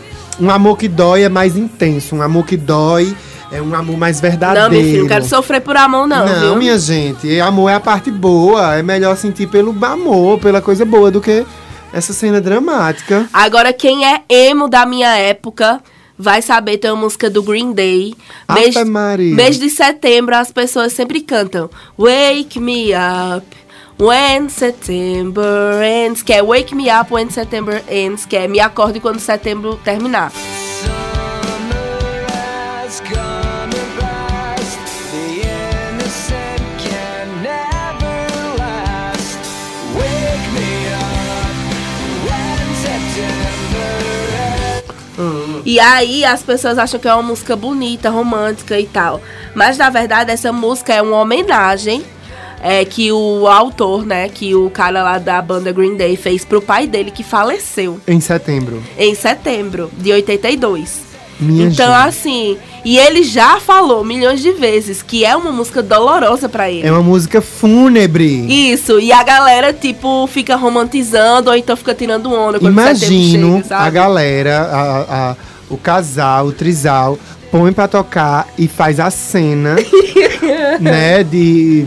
[0.40, 3.14] um amor que dói é mais intenso, um amor que dói
[3.52, 4.68] é um amor mais verdadeiro.
[4.68, 6.56] Não, meu filho, não quero sofrer por amor, não, Não, viu?
[6.56, 8.76] minha gente, amor é a parte boa.
[8.76, 11.44] É melhor sentir pelo amor, pela coisa boa, do que
[11.92, 13.28] essa cena dramática.
[13.32, 15.80] Agora, quem é emo da minha época
[16.16, 18.14] vai saber, tem uma música do Green Day.
[18.54, 18.74] Mês,
[19.34, 21.68] mês de setembro, as pessoas sempre cantam
[21.98, 23.59] Wake Me Up
[24.00, 26.22] When September Ends.
[26.22, 28.24] Que é Wake Me Up When September Ends.
[28.24, 30.32] Que é Me Acorde Quando Setembro Terminar.
[45.66, 49.20] E aí as pessoas acham que é uma música bonita, romântica e tal.
[49.54, 52.02] Mas na verdade essa música é uma homenagem
[52.62, 56.60] é, que o autor, né, que o cara lá da banda Green Day fez pro
[56.60, 58.82] pai dele que faleceu Em setembro.
[58.98, 61.08] em setembro de 82.
[61.42, 62.06] Minha então, gente.
[62.08, 66.86] assim, e ele já falou milhões de vezes que é uma música dolorosa pra ele.
[66.86, 68.44] É uma música fúnebre.
[68.70, 73.74] Isso, e a galera, tipo, fica romantizando ou então fica tirando onda quando Imagino chega,
[73.74, 75.36] a galera, a- a-
[75.70, 77.18] o casal, o trisal,
[77.50, 79.76] põe pra tocar e faz a cena,
[80.78, 81.86] né, de,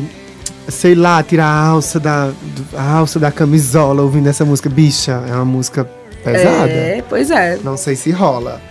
[0.68, 2.32] sei lá, tirar a alça da,
[2.76, 4.70] a alça da camisola ouvindo essa música.
[4.70, 5.90] Bicha, é uma música
[6.24, 6.72] pesada.
[6.72, 7.60] É, pois é.
[7.64, 8.62] Não sei se rola.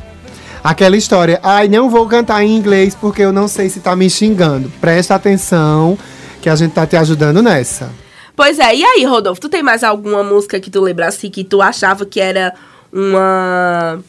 [0.65, 4.09] Aquela história, ai, não vou cantar em inglês porque eu não sei se tá me
[4.09, 4.71] xingando.
[4.81, 5.99] Presta atenção
[6.41, 7.91] que a gente tá te ajudando nessa.
[8.35, 11.45] Pois é, e aí, Rodolfo, tu tem mais alguma música que tu lembra assim que
[11.45, 12.55] tu achava que era
[12.93, 14.01] uma.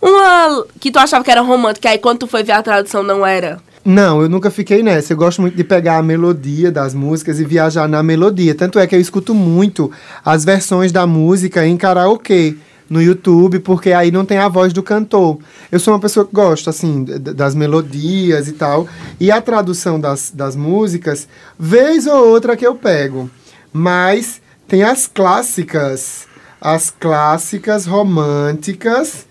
[0.00, 0.64] Uma.
[0.80, 3.60] que tu achava que era romântica, aí quando tu foi ver a tradução não era?
[3.84, 5.12] Não, eu nunca fiquei nessa.
[5.12, 8.54] Eu gosto muito de pegar a melodia das músicas e viajar na melodia.
[8.54, 9.90] Tanto é que eu escuto muito
[10.24, 12.56] as versões da música em karaokê
[12.90, 15.38] no YouTube, porque aí não tem a voz do cantor.
[15.70, 18.86] Eu sou uma pessoa que gosta, assim, das melodias e tal.
[19.18, 21.26] E a tradução das, das músicas,
[21.58, 23.30] vez ou outra que eu pego.
[23.72, 26.26] Mas tem as clássicas,
[26.60, 29.26] as clássicas românticas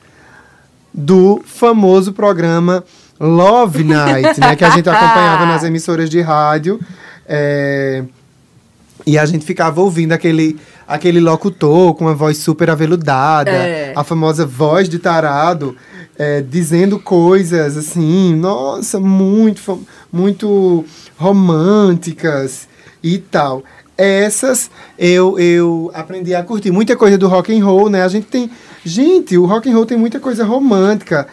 [0.92, 2.84] do famoso programa
[3.20, 4.56] Love Night, né?
[4.56, 6.80] Que a gente acompanhava nas emissoras de rádio.
[7.28, 8.04] é,
[9.06, 13.94] e a gente ficava ouvindo aquele, aquele locutor com uma voz super aveludada, É.
[13.96, 15.76] a famosa voz de tarado,
[16.18, 20.86] é, dizendo coisas assim, nossa, muito, muito
[21.18, 22.68] românticas
[23.02, 23.64] e tal.
[23.98, 26.72] Essas eu, eu aprendi a curtir.
[26.72, 28.04] Muita coisa do rock and roll, né?
[28.04, 28.50] A gente tem.
[28.84, 31.28] Gente, o rock and roll tem muita coisa romântica.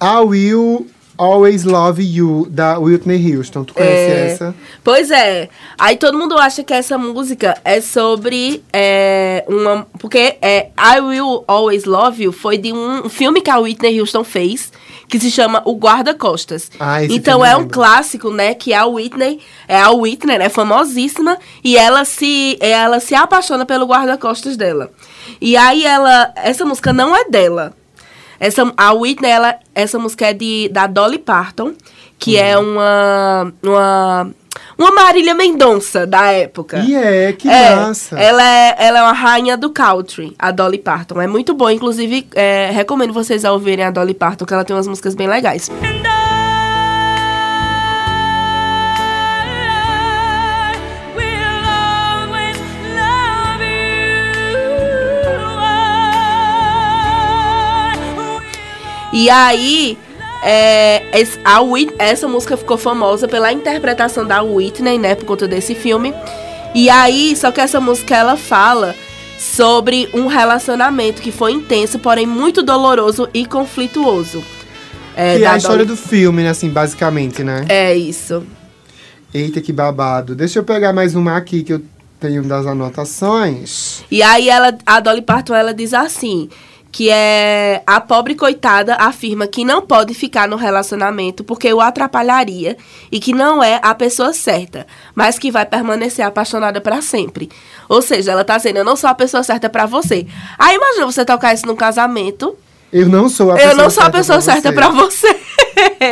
[0.00, 0.86] I Will
[1.18, 3.64] Always Love You, da Whitney Houston.
[3.64, 4.26] Tu conhece É.
[4.32, 4.54] essa?
[4.84, 5.48] Pois é.
[5.76, 9.86] Aí todo mundo acha que essa música é sobre é, uma.
[9.98, 14.22] Porque é, I Will Always Love You foi de um filme que a Whitney Houston
[14.22, 14.72] fez,
[15.08, 16.70] que se chama O Guarda-Costas.
[16.78, 18.54] Ah, então eu é um clássico, né?
[18.54, 20.48] Que a Whitney, é a Whitney, né?
[20.48, 21.36] Famosíssima.
[21.64, 24.90] E ela se, ela se apaixona pelo guarda-costas dela.
[25.40, 26.32] E aí ela.
[26.36, 27.74] Essa música não é dela.
[28.40, 31.72] Essa, a Whitney, ela, essa música é de, da Dolly Parton,
[32.18, 32.72] que é Uhum.
[32.72, 34.30] uma, uma.
[34.76, 36.78] Uma Marília Mendonça da época.
[36.80, 38.18] E é, que É, massa.
[38.18, 41.20] Ela é, ela é uma rainha do country, a Dolly Parton.
[41.20, 41.72] É muito boa.
[41.72, 45.28] Inclusive, é, recomendo vocês a ouvirem a Dolly Parton, que ela tem umas músicas bem
[45.28, 45.68] legais.
[59.18, 59.98] E aí,
[60.44, 61.02] é,
[61.44, 61.58] a
[61.98, 66.14] essa música ficou famosa pela interpretação da Whitney, né, por conta desse filme.
[66.72, 68.94] E aí, só que essa música ela fala
[69.36, 74.40] sobre um relacionamento que foi intenso, porém muito doloroso e conflituoso.
[75.16, 76.50] É, que é a história do filme, né?
[76.50, 77.66] Assim, basicamente, né?
[77.68, 78.44] É isso.
[79.34, 80.36] Eita, que babado.
[80.36, 81.82] Deixa eu pegar mais uma aqui que eu
[82.20, 84.04] tenho das anotações.
[84.12, 86.48] E aí ela, a Dolly Parton ela diz assim,
[86.90, 92.76] que é a pobre coitada afirma que não pode ficar no relacionamento porque o atrapalharia
[93.12, 97.50] e que não é a pessoa certa, mas que vai permanecer apaixonada pra sempre.
[97.88, 100.26] Ou seja, ela tá dizendo, eu não sou a pessoa certa pra você.
[100.58, 102.56] Aí imagina você tocar isso num casamento.
[102.90, 104.74] Eu não sou a pessoa eu não sou a pessoa certa você.
[104.74, 105.36] pra você.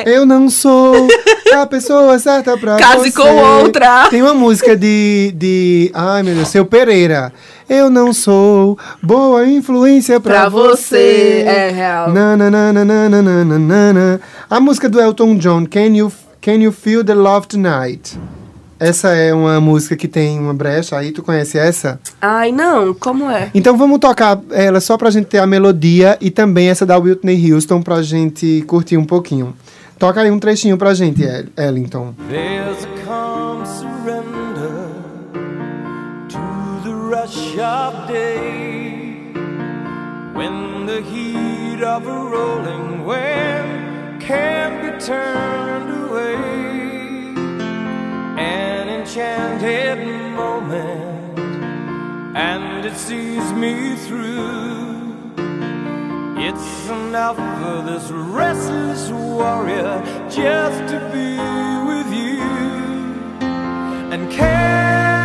[0.04, 1.08] Eu não sou
[1.54, 3.12] a pessoa certa Case você.
[3.12, 4.08] com outra.
[4.08, 5.90] Tem uma música de, de.
[5.94, 7.32] Ai, meu Deus, seu Pereira.
[7.68, 11.42] Eu não sou boa influência pra, pra você.
[11.42, 11.44] você.
[11.46, 12.12] É real.
[12.12, 16.12] Na, na, na, na, na, na, na, na, A música do Elton John, Can You,
[16.40, 18.16] Can you Feel the Love Tonight?
[18.78, 21.98] Essa é uma música que tem uma brecha aí, tu conhece essa?
[22.20, 23.50] Ai, não, como é?
[23.54, 27.52] Então vamos tocar ela só pra gente ter a melodia e também essa da Whitney
[27.52, 29.54] Houston pra gente curtir um pouquinho.
[29.98, 31.22] Toca aí um trechinho pra gente,
[31.56, 32.14] Ellington.
[32.28, 32.86] There's
[37.86, 38.98] of day
[40.38, 46.34] when the heat of a rolling wave Can't be turned away.
[48.54, 50.00] An enchanted
[50.34, 51.38] moment,
[52.36, 55.06] and it sees me through.
[56.46, 58.06] It's enough for this
[58.40, 59.94] restless warrior
[60.28, 61.30] just to be
[61.90, 62.42] with you.
[64.12, 65.15] And can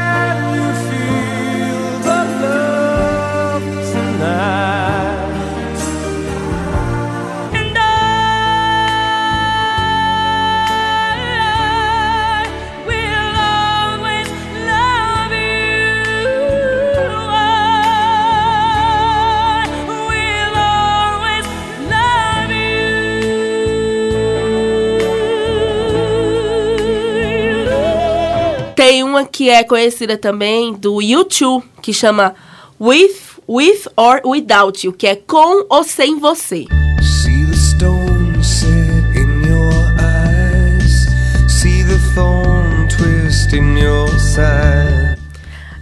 [28.75, 32.35] Tem uma que é conhecida também do YouTube, que chama
[32.79, 36.67] With With or Without You, que é com ou sem você.
[37.01, 38.77] See the stone set
[39.13, 41.05] in your eyes.
[41.49, 45.19] See the thorn twist in your side.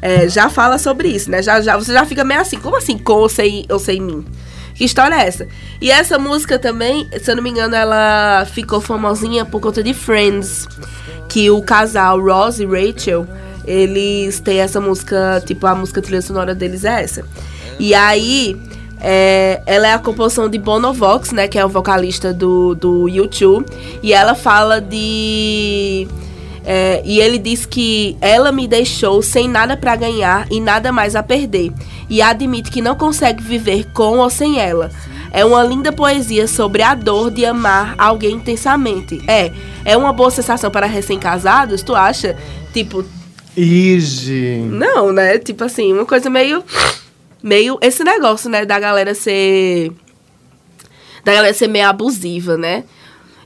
[0.01, 1.43] É, já fala sobre isso, né?
[1.43, 4.26] Já, já, você já fica meio assim, como assim com ou sem, ou sem mim?
[4.74, 5.47] Que história é essa?
[5.80, 9.93] E essa música também, se eu não me engano, ela ficou famosinha por conta de
[9.93, 10.67] Friends.
[11.30, 13.28] Que o casal Ross e Rachel,
[13.63, 17.24] eles têm essa música, tipo, a música trilha sonora deles é essa.
[17.78, 18.55] E aí,
[19.01, 21.47] é, ela é a composição de Bono Vox, né?
[21.47, 23.65] Que é o vocalista do, do YouTube.
[24.03, 26.07] E ela fala de.
[26.65, 31.15] é, e ele diz que ela me deixou sem nada pra ganhar e nada mais
[31.15, 31.72] a perder.
[32.09, 34.91] E admite que não consegue viver com ou sem ela.
[35.32, 39.22] É uma linda poesia sobre a dor de amar alguém intensamente.
[39.28, 39.51] É,
[39.86, 42.36] é uma boa sensação para recém-casados, tu acha?
[42.74, 43.05] Tipo,
[43.55, 44.63] Ige.
[44.70, 45.38] não, né?
[45.38, 46.63] Tipo assim, uma coisa meio.
[47.42, 47.78] Meio.
[47.82, 48.66] Esse negócio, né?
[48.66, 49.92] Da galera ser.
[51.24, 52.84] Da galera ser meio abusiva, né?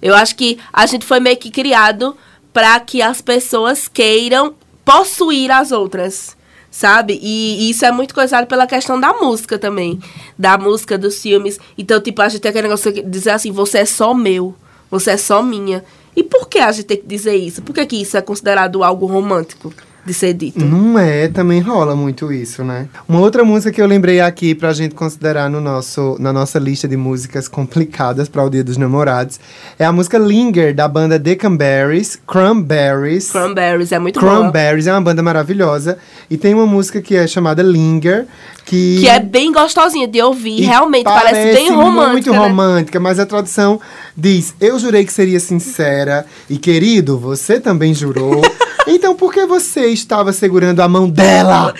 [0.02, 2.16] Eu acho que a gente foi meio que criado
[2.52, 6.36] pra que as pessoas queiram possuir as outras.
[6.70, 7.20] Sabe?
[7.22, 10.00] E, e isso é muito coisado pela questão da música também.
[10.38, 11.60] Da música, dos filmes.
[11.78, 14.56] Então, tipo, a gente tem aquele negócio de dizer assim: você é só meu.
[14.90, 15.84] Você é só minha.
[16.16, 17.62] E por que a gente tem que dizer isso?
[17.62, 19.74] Por que, que isso é considerado algo romântico
[20.06, 20.64] de ser dito?
[20.64, 22.88] Não é, também rola muito isso, né?
[23.08, 26.88] Uma outra música que eu lembrei aqui pra gente considerar no nosso, na nossa lista
[26.88, 29.40] de músicas complicadas para o Dia dos Namorados
[29.80, 32.20] é a música Linger, da banda The Cranberries.
[32.28, 33.32] Cranberries.
[33.32, 34.40] Cranberries é muito boa.
[34.40, 35.98] Cranberries é uma banda maravilhosa.
[36.30, 38.26] E tem uma música que é chamada Linger,
[38.66, 39.00] que...
[39.00, 42.12] Que é bem gostosinha de ouvir, E realmente parece, bem romântica.
[42.12, 42.38] muito né?
[42.38, 43.80] romântica, mas a tradução
[44.16, 48.42] diz: Eu jurei que seria sincera, e querido, você também jurou.
[48.88, 51.74] Então por que você estava segurando a mão dela?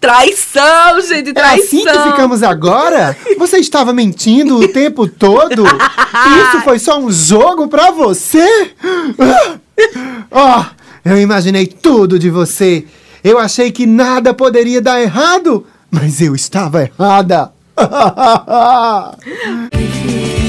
[0.00, 1.64] Traição, gente, É traição.
[1.64, 3.16] assim que ficamos agora?
[3.38, 5.64] Você estava mentindo o tempo todo?
[6.48, 8.72] Isso foi só um jogo pra você?
[10.30, 10.64] Ó,
[11.04, 12.84] eu imaginei tudo de você.
[13.22, 17.52] Eu achei que nada poderia dar errado, mas eu estava errada.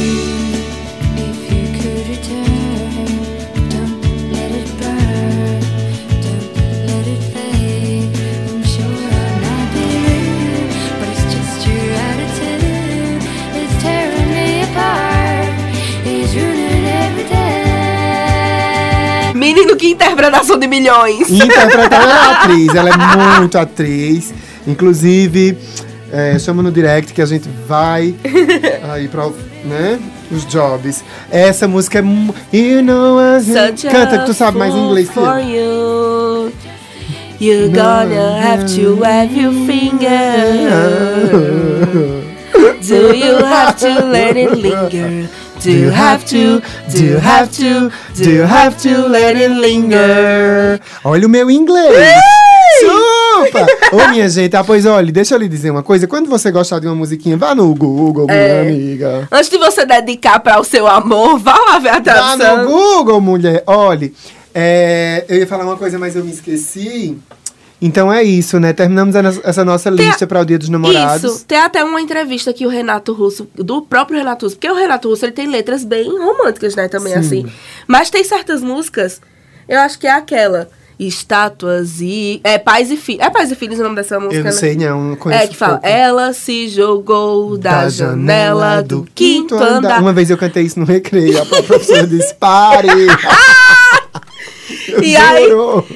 [19.54, 21.30] Menino, que interpretação de milhões.
[21.30, 24.34] Interpretando ela é atriz, ela é muito atriz.
[24.66, 25.58] Inclusive,
[26.12, 28.16] é, chama no direct que a gente vai
[28.94, 29.30] aí pra
[29.66, 30.00] né,
[30.32, 31.04] os jobs.
[31.30, 32.02] Essa música é.
[32.56, 33.46] You know as
[33.82, 35.50] Canta, que tu sabe mais inglês que for eu.
[35.50, 36.52] you.
[37.42, 40.12] You're gonna have to wave your finger.
[42.82, 45.30] Do you have to let it linger?
[45.64, 46.62] Do you have to?
[46.92, 47.92] Do you have to?
[48.16, 50.80] Do you have to let it linger?
[51.04, 52.20] Olha o meu inglês!
[52.80, 53.68] Chupa!
[53.92, 56.08] Ô, minha gente, ah, pois olha, deixa eu lhe dizer uma coisa.
[56.08, 58.62] Quando você gostar de uma musiquinha, vá no Google, minha É.
[58.62, 59.28] amiga.
[59.32, 62.64] Antes de você dedicar para o seu amor, vá lá ver a Vá tradução.
[62.64, 63.64] no Google, mulher.
[63.68, 64.14] Olhe,
[64.54, 67.18] é, eu ia falar uma coisa, mas eu me esqueci.
[67.82, 68.74] Então é isso, né?
[68.74, 71.24] Terminamos no- essa nossa lista para o Dia dos Namorados.
[71.38, 74.76] Isso, tem até uma entrevista que o Renato Russo, do próprio Renato Russo, porque o
[74.76, 77.20] Renato Russo ele tem letras bem românticas, né, também Sim.
[77.20, 77.46] assim.
[77.88, 79.20] Mas tem certas músicas,
[79.68, 80.70] eu acho que é aquela
[81.00, 83.26] Estátuas e é Pais e Filhos.
[83.26, 84.56] É Pais e Filhos o nome dessa música, Eu não né?
[84.56, 85.04] sei, não.
[85.04, 85.88] não conheço É que fala, pouco.
[85.88, 90.00] ela se jogou da, janela do quinto andar.
[90.00, 91.42] Uma vez eu cantei isso no recreio.
[91.42, 92.88] A professora disse: pare!
[95.04, 95.50] E aí,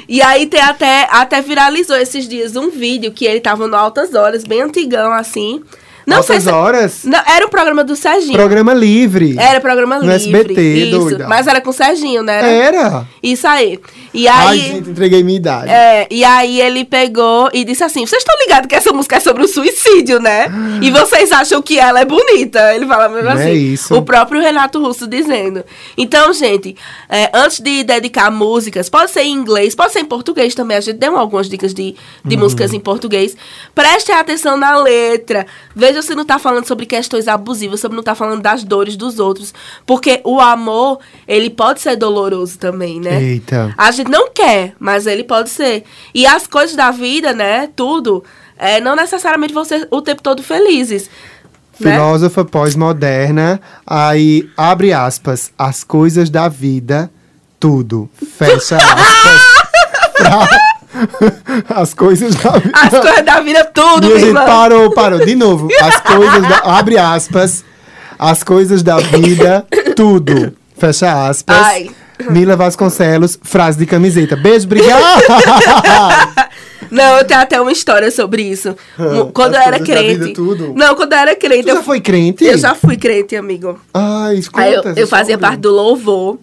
[0.08, 4.14] e aí tem até, até viralizou esses dias um vídeo que ele tava no Altas
[4.14, 5.64] Horas, bem antigão assim.
[6.06, 6.50] Não sei Altas se.
[6.50, 7.04] horas?
[7.06, 8.34] Não, era um programa do Serginho.
[8.34, 9.36] Programa livre.
[9.40, 10.16] Era programa No livre.
[10.16, 11.00] SBT, isso.
[11.00, 11.28] doida.
[11.28, 12.58] Mas era com o Serginho, né?
[12.66, 13.06] Era?
[13.24, 13.80] Isso aí.
[14.14, 14.60] E Ai, aí.
[14.60, 15.70] gente, entreguei minha idade.
[15.70, 19.20] É, e aí ele pegou e disse assim: Vocês estão ligados que essa música é
[19.20, 20.48] sobre o suicídio, né?
[20.82, 22.74] E vocês acham que ela é bonita?
[22.76, 23.50] Ele fala mesmo Não assim.
[23.50, 23.96] é isso.
[23.96, 25.64] O próprio Renato Russo dizendo.
[25.98, 26.76] Então, gente,
[27.10, 30.78] é, antes de dedicar músicas, pode ser em inglês, pode ser em português também.
[30.78, 32.42] A gente deu algumas dicas de, de Uhum.
[32.42, 33.36] músicas em português.
[33.74, 35.46] Preste atenção na letra.
[35.76, 39.20] Veja se não tá falando sobre questões abusivas, se não tá falando das dores dos
[39.20, 39.54] outros.
[39.86, 43.22] Porque o amor, ele pode ser doloroso também, né?
[43.22, 43.74] Eita.
[43.78, 45.84] A gente não quer, mas ele pode ser.
[46.14, 47.70] E as coisas da vida, né?
[47.76, 48.24] Tudo,
[48.58, 51.10] é, não necessariamente vão ser o tempo todo felizes.
[51.80, 51.92] Né?
[51.92, 57.12] Filósofa pós-moderna, aí abre aspas, as coisas da vida,
[57.60, 58.10] tudo.
[58.38, 59.42] Fecha aspas.
[60.16, 60.48] pra
[61.70, 62.72] As coisas da vida.
[62.74, 65.26] As coisas da vida, tudo, Minha gente, parou, parou.
[65.26, 65.68] De novo.
[65.82, 66.58] As coisas da.
[66.78, 67.64] Abre aspas.
[68.18, 69.66] As coisas da vida,
[69.96, 70.54] tudo.
[70.78, 71.58] Fecha aspas.
[71.58, 71.90] Ai.
[72.30, 74.38] Mila Vasconcelos, frase de camiseta.
[74.38, 75.04] Beijo, obrigado!
[76.90, 78.76] Não, eu tenho até uma história sobre isso.
[78.98, 80.34] Ah, quando eu era vida, crente.
[80.34, 80.74] tudo?
[80.76, 81.64] Não, quando eu era crente.
[81.64, 82.46] Tu eu já foi crente?
[82.46, 83.80] Eu já fui crente, amigo.
[83.94, 84.62] Ai, escuta.
[84.64, 86.38] Aí eu, eu fazia parte do louvor.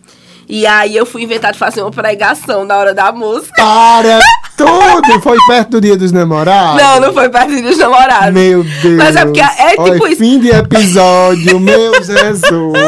[0.53, 3.55] E aí eu fui inventar de fazer uma pregação na hora da música.
[3.57, 4.20] Para
[4.55, 5.18] tudo!
[5.22, 6.76] Foi perto do dia dos namorados?
[6.76, 8.34] Não, não foi perto dos namorados.
[8.34, 8.96] Meu Deus.
[8.98, 10.16] Mas é porque é tipo Olha, isso.
[10.16, 12.78] fim de episódio, meu Jesus.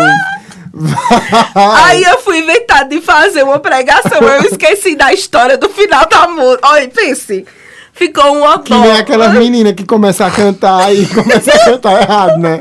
[1.54, 4.20] Aí eu fui inventar de fazer uma pregação.
[4.20, 6.68] Eu esqueci da história do final da música.
[6.68, 7.46] Olha, pense.
[7.94, 12.36] Ficou uma Que nem aquelas meninas que começam a cantar e começam a cantar errado,
[12.38, 12.60] né?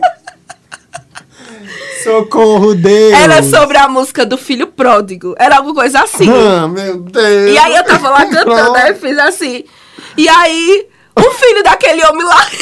[2.04, 3.14] Socorro, Deus.
[3.14, 5.36] Era sobre a música do filho pródigo.
[5.38, 6.30] Era alguma coisa assim.
[6.30, 7.52] Ah, meu Deus.
[7.52, 9.64] E aí eu tava lá cantando, aí eu fiz assim.
[10.18, 12.48] E aí, o filho daquele homem lá.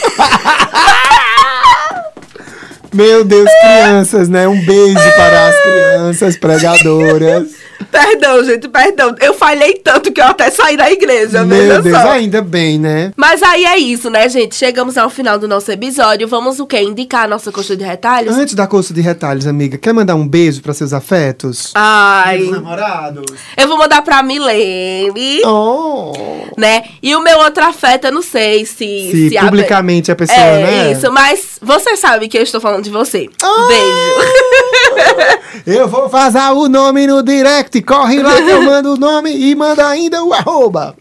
[2.94, 4.50] Meu Deus, crianças, né?
[4.50, 7.61] Um beijo para as crianças pregadoras.
[7.92, 9.16] Perdão, gente, perdão.
[9.20, 12.12] Eu falhei tanto que eu até saí da igreja, Meu Deus, só.
[12.12, 13.12] ainda bem, né?
[13.16, 14.56] Mas aí é isso, né, gente?
[14.56, 16.28] Chegamos ao final do nosso episódio.
[16.28, 16.82] Vamos o quê?
[16.82, 18.36] Indicar a nossa coxa de retalhos?
[18.36, 21.72] Antes da coxa de retalhos, amiga, quer mandar um beijo para seus afetos?
[21.76, 22.40] Ai.
[22.44, 23.26] namorados.
[23.58, 26.12] Eu vou mandar pra Milene, Oh.
[26.58, 26.84] né?
[27.02, 29.30] E o meu outro afeto, eu não sei se...
[29.30, 30.92] Se a- publicamente a pessoa, é, né?
[30.92, 31.12] isso.
[31.12, 33.28] Mas você sabe que eu estou falando de você.
[33.44, 33.68] Ah!
[33.68, 35.42] Beijo.
[35.66, 37.71] Eu vou vazar o nome no direct.
[37.80, 40.96] Corre lá que eu mando o nome e manda ainda o arroba.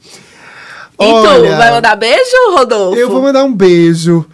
[1.01, 2.99] E Olha, tu, vai mandar beijo, Rodolfo?
[2.99, 4.27] Eu vou mandar um beijo.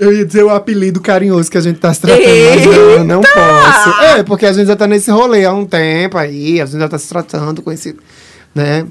[0.00, 3.20] Eu ia dizer o apelido carinhoso que a gente tá se tratando, mas não, não
[3.20, 3.34] Eita!
[3.34, 4.00] posso.
[4.04, 6.88] É, porque a gente já tá nesse rolê há um tempo aí, a gente já
[6.88, 7.94] tá se tratando com esse,
[8.54, 8.86] né?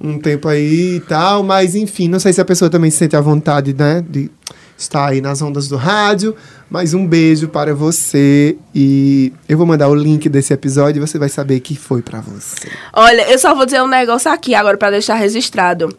[0.00, 3.14] Um tempo aí e tal, mas enfim, não sei se a pessoa também se sente
[3.14, 4.02] à vontade, né?
[4.08, 4.30] De
[4.76, 6.34] estar aí nas ondas do rádio.
[6.70, 11.18] Mas um beijo para você e eu vou mandar o link desse episódio e você
[11.18, 12.68] vai saber que foi pra você.
[12.92, 15.94] Olha, eu só vou dizer um negócio aqui agora pra deixar registrado.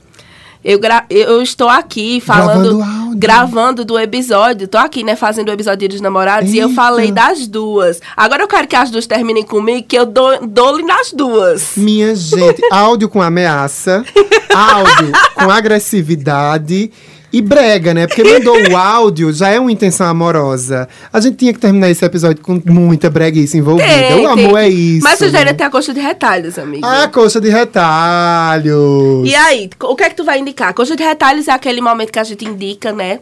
[0.63, 4.67] Eu, gra- eu estou aqui falando, Gravando gravando do episódio.
[4.67, 6.75] Tô aqui, né, fazendo o episódio dos namorados e eu Eita.
[6.81, 8.01] falei das duas.
[8.17, 11.73] Agora eu quero que as duas terminem comigo, que eu dou- dou-lhe nas duas.
[11.77, 14.03] Minha gente, áudio com ameaça,
[14.53, 16.91] áudio com agressividade
[17.35, 18.07] e brega, né?
[18.07, 20.87] Porque mandou o áudio, já é uma intenção amorosa.
[21.11, 23.89] A gente tinha que terminar esse episódio com muita breguice envolvida.
[23.89, 24.57] Tem, o amor tem.
[24.57, 25.03] é isso.
[25.03, 25.53] Mas você já né?
[25.59, 26.85] a coxa de retalhos, amigo.
[26.85, 29.27] A coxa de retalhos.
[29.27, 30.73] E aí, o que é que tu vai indicar?
[30.73, 33.19] Coxa de retalhos é aquele momento que a gente indica, né?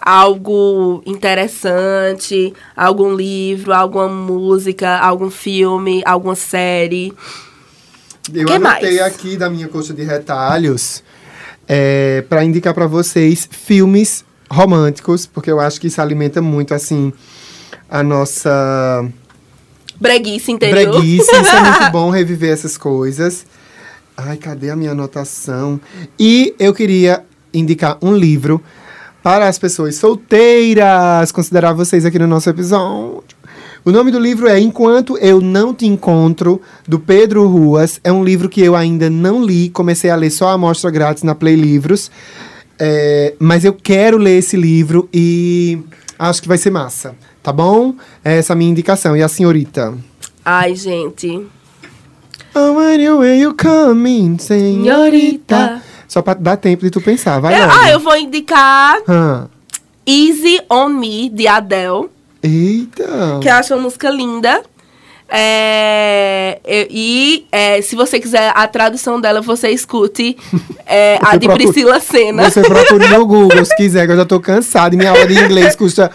[0.00, 7.12] Algo interessante, algum livro, alguma música, algum filme, alguma série.
[8.34, 9.14] Eu que anotei mais?
[9.14, 11.05] aqui da minha coxa de retalhos
[11.68, 17.12] é, para indicar para vocês filmes românticos, porque eu acho que isso alimenta muito, assim,
[17.88, 19.04] a nossa
[20.00, 20.90] Breguice, entendeu?
[20.92, 23.46] Breguice, isso é muito bom reviver essas coisas.
[24.16, 25.80] Ai, cadê a minha anotação?
[26.18, 28.62] E eu queria indicar um livro
[29.22, 33.25] para as pessoas solteiras, considerar vocês aqui no nosso episódio.
[33.86, 38.00] O nome do livro é Enquanto Eu Não Te Encontro, do Pedro Ruas.
[38.02, 41.22] É um livro que eu ainda não li, comecei a ler só a amostra grátis
[41.22, 42.10] na Play Livros.
[42.80, 45.78] É, mas eu quero ler esse livro e
[46.18, 47.14] acho que vai ser massa,
[47.44, 47.94] tá bom?
[48.24, 49.16] É essa a minha indicação.
[49.16, 49.94] E a senhorita?
[50.44, 51.46] Ai, gente.
[52.56, 55.80] Oh, when you, coming, senhorita.
[56.08, 57.72] Só pra dar tempo de tu pensar, vai Eu- logo.
[57.80, 59.46] ah, eu vou indicar Ah,
[60.04, 62.08] Easy on Me, de Adele,
[62.42, 63.38] Eita.
[63.42, 64.62] que eu acho uma música linda.
[65.28, 70.36] É, e é, se você quiser a tradução dela, você escute
[70.86, 72.48] é, a de procura- Priscila Senna.
[72.48, 74.94] Você procura no Google se quiser, que eu já tô cansado.
[74.94, 76.10] E minha aula de inglês custa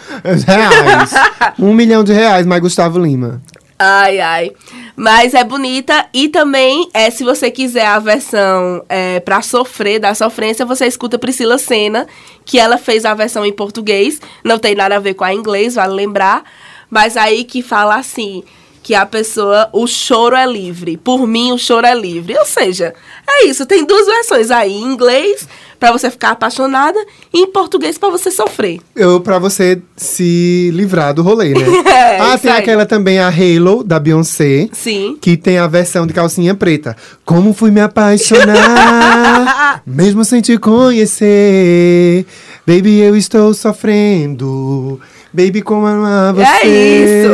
[0.46, 1.10] reais.
[1.58, 3.42] Um milhão de reais, mais Gustavo Lima.
[3.78, 4.52] Ai, ai.
[4.94, 6.06] Mas é bonita.
[6.14, 11.18] E também, é, se você quiser a versão é, pra sofrer, da sofrência, você escuta
[11.18, 12.06] Priscila Senna,
[12.44, 14.20] que ela fez a versão em português.
[14.44, 16.44] Não tem nada a ver com a inglês, vale lembrar.
[16.90, 18.44] Mas aí que fala assim,
[18.82, 20.96] que a pessoa, o choro é livre.
[20.96, 22.36] Por mim, o choro é livre.
[22.36, 22.92] Ou seja,
[23.28, 23.64] é isso.
[23.64, 24.72] Tem duas versões aí.
[24.72, 25.46] Em inglês,
[25.78, 26.98] pra você ficar apaixonada.
[27.32, 28.80] E em português, pra você sofrer.
[28.96, 31.62] Eu, pra você se livrar do rolê, né?
[31.92, 32.58] É, ah, tem aí.
[32.58, 34.68] aquela também, a Halo, da Beyoncé.
[34.72, 35.16] Sim.
[35.20, 36.96] Que tem a versão de calcinha preta.
[37.24, 42.26] Como fui me apaixonar, mesmo sem te conhecer.
[42.66, 45.00] Baby, eu estou sofrendo.
[45.32, 46.46] Baby, como amar você.
[46.46, 47.32] É isso.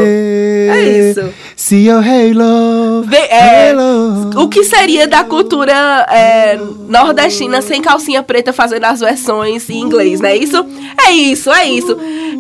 [0.71, 1.35] É isso.
[1.57, 3.05] See your halo.
[3.13, 4.31] É, halo.
[4.41, 5.73] O que seria da cultura
[6.09, 6.57] é,
[6.89, 10.65] nordestina sem calcinha preta fazendo as versões em inglês, não é isso?
[11.07, 11.99] É isso, é isso.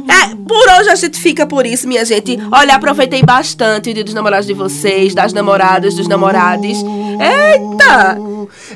[0.08, 2.38] É, por hoje a gente fica por isso, minha gente.
[2.52, 6.78] Olha, aproveitei bastante o dia dos namorados de vocês, das namoradas, dos namorados.
[7.20, 8.18] Eita!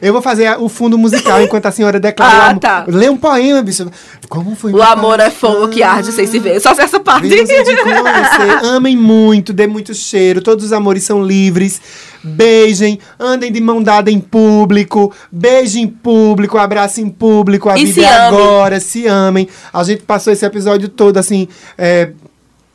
[0.00, 2.60] Eu vou fazer o fundo musical enquanto a senhora declara Ah, o amor.
[2.60, 2.84] tá.
[2.88, 3.90] Lê um poema, bicho.
[4.28, 5.52] Como foi O amor é paixão?
[5.52, 6.60] fogo que arde sem se ver.
[6.60, 7.28] Só se essa parte.
[7.28, 8.64] De conhecer.
[8.64, 10.40] Amem muito, dê muito cheiro.
[10.40, 11.80] Todos os amores são livres.
[12.24, 15.12] Beijem, andem de mão dada em público.
[15.30, 17.68] Beijem em público, abracem em público.
[17.68, 19.48] A E vida se é agora, se amem.
[19.72, 21.48] A gente passou esse episódio todo assim.
[21.76, 22.10] é,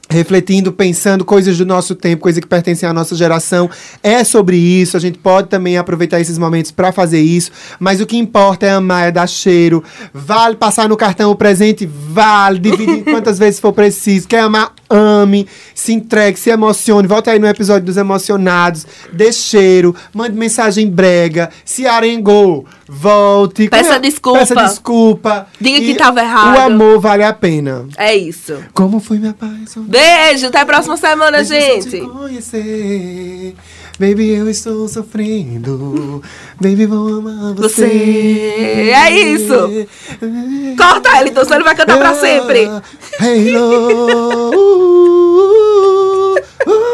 [0.09, 3.69] refletindo, pensando coisas do nosso tempo, coisas que pertencem à nossa geração.
[4.01, 8.05] É sobre isso, a gente pode também aproveitar esses momentos para fazer isso, mas o
[8.05, 9.83] que importa é amar, é dar cheiro.
[10.13, 11.85] Vale passar no cartão o presente?
[11.85, 14.27] Vale, divide quantas vezes for preciso.
[14.27, 14.73] Quer amar?
[14.89, 17.07] Ame, se entregue, se emocione.
[17.07, 18.85] Volta aí no episódio dos emocionados.
[19.11, 23.69] Dê cheiro, mande mensagem brega, se arengou, volte.
[23.69, 23.99] Peça é?
[23.99, 24.39] desculpa.
[24.39, 25.47] Peça desculpa.
[25.59, 26.55] Diga que E tava errado.
[26.55, 27.85] O amor vale a pena.
[27.97, 28.57] É isso.
[28.73, 29.75] Como foi minha paz?
[29.77, 32.01] Beijo, até a próxima semana, te gente.
[32.01, 33.55] conhecer.
[33.99, 36.21] Baby, eu estou sofrendo.
[36.61, 37.87] Baby, vou amar você.
[37.87, 38.91] Você.
[38.93, 39.55] É isso.
[40.77, 42.69] Corta ele, então senão ele vai cantar pra sempre.
[43.19, 44.51] Hello.
[44.55, 46.35] Uh,
[46.67, 46.87] uh, uh,